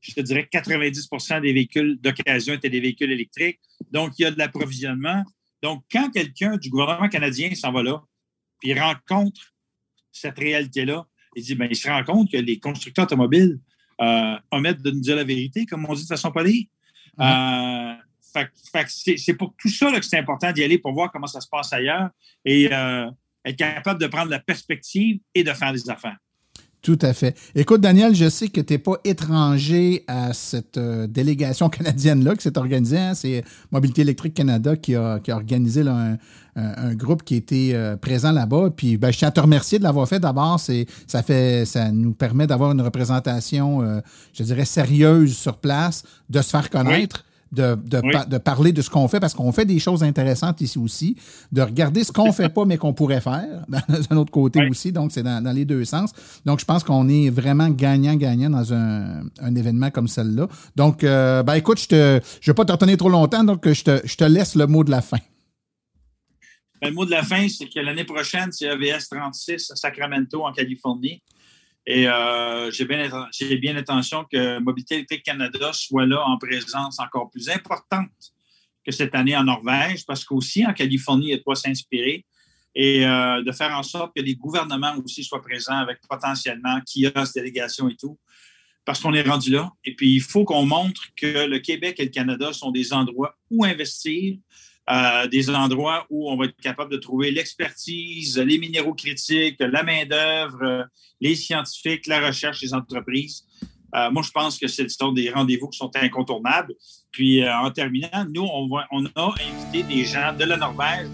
Je 0.00 0.12
te 0.12 0.20
dirais 0.20 0.46
que 0.46 0.56
90% 0.56 1.40
des 1.40 1.52
véhicules 1.52 1.98
d'occasion 2.00 2.54
étaient 2.54 2.70
des 2.70 2.80
véhicules 2.80 3.10
électriques. 3.10 3.58
Donc, 3.90 4.12
il 4.18 4.22
y 4.22 4.24
a 4.26 4.30
de 4.30 4.38
l'approvisionnement. 4.38 5.24
Donc, 5.62 5.84
quand 5.90 6.10
quelqu'un 6.10 6.56
du 6.56 6.70
gouvernement 6.70 7.08
canadien 7.08 7.54
s'en 7.54 7.72
va 7.72 7.82
là, 7.82 8.02
puis 8.60 8.70
il 8.70 8.80
rencontre 8.80 9.54
cette 10.12 10.38
réalité-là, 10.38 11.06
il 11.36 11.42
dit, 11.42 11.54
bien, 11.56 11.66
il 11.68 11.76
se 11.76 11.88
rend 11.88 12.04
compte 12.04 12.30
que 12.30 12.36
les 12.36 12.60
constructeurs 12.60 13.06
automobiles 13.06 13.58
euh, 14.00 14.36
omettent 14.50 14.82
de 14.82 14.90
nous 14.90 15.00
dire 15.00 15.16
la 15.16 15.24
vérité, 15.24 15.66
comme 15.66 15.86
on 15.88 15.94
dit 15.94 16.02
de 16.02 16.08
façon 16.08 16.30
polie. 16.30 16.68
Euh, 17.20 17.94
c'est 18.88 19.34
pour 19.34 19.54
tout 19.56 19.68
ça 19.68 19.90
que 19.92 20.04
c'est 20.04 20.18
important 20.18 20.50
d'y 20.52 20.64
aller 20.64 20.78
pour 20.78 20.92
voir 20.92 21.12
comment 21.12 21.26
ça 21.26 21.40
se 21.40 21.48
passe 21.48 21.72
ailleurs. 21.72 22.10
Et 22.44 22.72
euh, 22.72 23.10
être 23.44 23.56
capable 23.56 24.00
de 24.00 24.06
prendre 24.06 24.30
la 24.30 24.40
perspective 24.40 25.20
et 25.34 25.44
de 25.44 25.52
faire 25.52 25.72
des 25.72 25.88
affaires. 25.88 26.16
Tout 26.84 26.98
à 27.00 27.14
fait. 27.14 27.34
Écoute, 27.54 27.80
Daniel, 27.80 28.14
je 28.14 28.28
sais 28.28 28.48
que 28.48 28.60
tu 28.60 28.74
n'es 28.74 28.78
pas 28.78 28.96
étranger 29.04 30.04
à 30.06 30.34
cette 30.34 30.76
euh, 30.76 31.06
délégation 31.06 31.68
canadienne-là 31.70 32.36
qui 32.36 32.42
s'est 32.42 32.58
organisée. 32.58 32.98
Hein. 32.98 33.14
C'est 33.14 33.42
Mobilité 33.72 34.02
électrique 34.02 34.34
Canada 34.34 34.76
qui 34.76 34.94
a, 34.94 35.18
organisé 35.28 35.82
un, 35.88 36.94
groupe 36.94 37.22
qui 37.22 37.36
était 37.36 37.70
euh, 37.72 37.96
présent 37.96 38.32
là-bas. 38.32 38.68
Puis 38.76 38.98
ben, 38.98 39.10
je 39.10 39.16
tiens 39.16 39.28
à 39.28 39.30
te 39.30 39.40
remercier 39.40 39.78
de 39.78 39.82
l'avoir 39.82 40.06
fait. 40.06 40.20
D'abord, 40.20 40.60
ça 40.60 41.22
fait 41.22 41.64
ça 41.64 41.90
nous 41.90 42.12
permet 42.12 42.46
d'avoir 42.46 42.72
une 42.72 42.82
représentation, 42.82 43.80
euh, 43.80 44.00
je 44.34 44.42
dirais, 44.42 44.66
sérieuse 44.66 45.34
sur 45.34 45.56
place, 45.56 46.02
de 46.28 46.42
se 46.42 46.50
faire 46.50 46.68
connaître 46.68 47.24
de, 47.54 47.76
de, 47.76 48.38
parler 48.38 48.72
de 48.72 48.82
ce 48.82 48.90
qu'on 48.90 49.08
fait, 49.08 49.20
parce 49.20 49.34
qu'on 49.34 49.52
fait 49.52 49.64
des 49.64 49.78
choses 49.78 50.02
intéressantes 50.02 50.60
ici 50.60 50.78
aussi, 50.78 51.16
de 51.52 51.62
regarder 51.62 52.04
ce 52.04 52.12
qu'on 52.12 52.26
ne 52.26 52.32
fait 52.42 52.48
pas, 52.48 52.64
mais 52.64 52.76
qu'on 52.76 52.92
pourrait 52.92 53.20
faire, 53.20 53.64
d'un 54.10 54.16
autre 54.16 54.30
côté 54.30 54.60
aussi. 54.68 54.92
Donc, 54.92 55.12
c'est 55.12 55.22
dans, 55.22 55.54
les 55.54 55.64
deux 55.64 55.84
sens. 55.84 56.12
Donc, 56.44 56.60
je 56.60 56.64
pense 56.64 56.84
qu'on 56.84 57.08
est 57.08 57.30
vraiment 57.30 57.68
gagnant-gagnant 57.68 58.50
dans 58.50 58.72
un, 58.72 59.54
événement 59.54 59.90
comme 59.90 60.08
celle-là. 60.08 60.48
Donc, 60.74 61.04
euh, 61.04 61.42
ben, 61.42 61.54
écoute, 61.54 61.78
je 61.88 61.94
ne 61.94 62.20
je 62.40 62.50
vais 62.50 62.54
pas 62.54 62.64
te 62.64 62.72
retenir 62.72 62.96
trop 62.96 63.08
longtemps, 63.08 63.44
donc 63.44 63.68
je 63.68 63.84
te, 63.84 64.00
je 64.04 64.16
te 64.16 64.24
laisse 64.24 64.56
le 64.56 64.66
mot 64.66 64.82
de 64.82 64.90
la 64.90 65.00
fin. 65.00 65.18
Ben, 66.80 66.88
le 66.88 66.94
mot 66.94 67.06
de 67.06 67.12
la 67.12 67.22
fin, 67.22 67.48
c'est 67.48 67.68
que 67.68 67.80
l'année 67.80 68.04
prochaine, 68.04 68.50
c'est 68.50 68.66
EVS 68.66 69.08
36 69.10 69.70
à 69.70 69.76
Sacramento, 69.76 70.44
en 70.44 70.52
Californie. 70.52 71.22
Et 71.86 72.08
euh, 72.08 72.70
j'ai 72.70 72.86
bien, 72.86 73.10
bien 73.60 73.72
l'intention 73.74 74.24
que 74.30 74.58
Mobilité 74.58 74.94
électrique 74.94 75.22
Canada 75.22 75.72
soit 75.72 76.06
là 76.06 76.22
en 76.26 76.38
présence 76.38 76.98
encore 76.98 77.30
plus 77.30 77.50
importante 77.50 78.10
que 78.84 78.92
cette 78.92 79.14
année 79.14 79.36
en 79.36 79.44
Norvège, 79.44 80.04
parce 80.06 80.24
qu'aussi 80.24 80.66
en 80.66 80.72
Californie, 80.72 81.32
il 81.32 81.42
y 81.46 81.56
s'inspirer 81.56 82.24
et 82.74 83.06
euh, 83.06 83.42
de 83.42 83.52
faire 83.52 83.72
en 83.76 83.82
sorte 83.82 84.14
que 84.16 84.22
les 84.22 84.34
gouvernements 84.34 84.94
aussi 85.04 85.22
soient 85.22 85.42
présents 85.42 85.78
avec 85.78 85.98
potentiellement 86.08 86.80
kiosques, 86.80 87.34
délégations 87.34 87.88
et 87.88 87.96
tout, 87.96 88.18
parce 88.84 89.00
qu'on 89.00 89.14
est 89.14 89.22
rendu 89.22 89.50
là. 89.50 89.70
Et 89.84 89.94
puis, 89.94 90.12
il 90.12 90.20
faut 90.20 90.44
qu'on 90.44 90.66
montre 90.66 91.02
que 91.16 91.46
le 91.46 91.58
Québec 91.60 91.96
et 91.98 92.04
le 92.04 92.10
Canada 92.10 92.52
sont 92.52 92.70
des 92.70 92.92
endroits 92.92 93.36
où 93.50 93.64
investir, 93.64 94.36
euh, 94.90 95.26
des 95.28 95.48
endroits 95.48 96.06
où 96.10 96.30
on 96.30 96.36
va 96.36 96.44
être 96.44 96.60
capable 96.60 96.92
de 96.92 96.98
trouver 96.98 97.30
l'expertise, 97.30 98.38
les 98.38 98.58
minéraux 98.58 98.92
critiques, 98.92 99.56
la 99.58 99.82
main-d'œuvre, 99.82 100.86
les 101.20 101.34
scientifiques, 101.34 102.06
la 102.06 102.26
recherche, 102.26 102.60
les 102.60 102.74
entreprises. 102.74 103.44
Euh, 103.94 104.10
moi, 104.10 104.22
je 104.22 104.30
pense 104.30 104.58
que 104.58 104.66
ce 104.66 104.86
sont 104.88 105.12
des 105.12 105.30
rendez-vous 105.30 105.68
qui 105.68 105.78
sont 105.78 105.90
incontournables. 105.94 106.74
Puis, 107.12 107.42
euh, 107.42 107.56
en 107.56 107.70
terminant, 107.70 108.26
nous, 108.28 108.42
on, 108.44 108.68
on 108.90 109.06
a 109.06 109.34
invité 109.40 109.84
des 109.84 110.04
gens 110.04 110.34
de 110.38 110.44
la 110.44 110.58
Norvège 110.58 111.08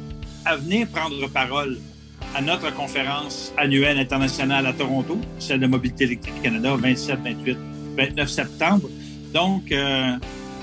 à 0.45 0.57
venir 0.57 0.89
prendre 0.89 1.29
parole 1.29 1.79
à 2.35 2.41
notre 2.41 2.75
conférence 2.75 3.53
annuelle 3.57 3.99
internationale 3.99 4.67
à 4.67 4.73
Toronto, 4.73 5.19
celle 5.39 5.61
de 5.61 5.67
Mobilité 5.67 6.05
électrique 6.05 6.43
Canada, 6.43 6.75
27, 6.75 7.21
28, 7.23 7.59
29 7.97 8.29
septembre. 8.29 8.89
Donc, 9.33 9.73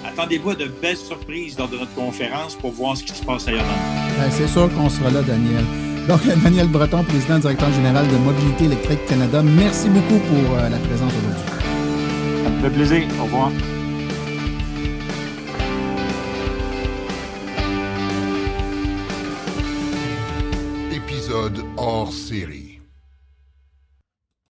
attendez-vous 0.07 0.51
à 0.51 0.55
de 0.55 0.67
belles 0.67 0.97
surprises 0.97 1.57
lors 1.57 1.67
de 1.69 1.77
notre 1.77 1.93
conférence 1.93 2.55
pour 2.55 2.71
voir 2.71 2.97
ce 2.97 3.03
qui 3.03 3.13
se 3.13 3.23
passe 3.23 3.47
ailleurs 3.47 3.63
dans 3.63 3.69
le 3.69 3.75
monde. 3.75 4.17
Ben, 4.17 4.31
c'est 4.31 4.47
sûr 4.47 4.73
qu'on 4.73 4.89
sera 4.89 5.09
là, 5.11 5.21
Daniel. 5.21 5.65
Donc, 6.07 6.21
Daniel 6.43 6.67
Breton, 6.67 7.03
président 7.03 7.39
directeur 7.39 7.71
général 7.73 8.07
de 8.07 8.17
Mobilité 8.17 8.65
électrique 8.65 9.05
Canada, 9.07 9.43
merci 9.43 9.89
beaucoup 9.89 10.19
pour 10.19 10.55
euh, 10.57 10.69
la 10.69 10.77
présence 10.77 11.11
aujourd'hui. 11.11 12.43
Ça 12.43 12.49
me 12.49 12.61
fait 12.61 12.69
plaisir. 12.69 13.07
Au 13.19 13.23
revoir. 13.23 13.51
Épisode 20.91 21.63
hors 21.77 22.11
série. 22.11 22.66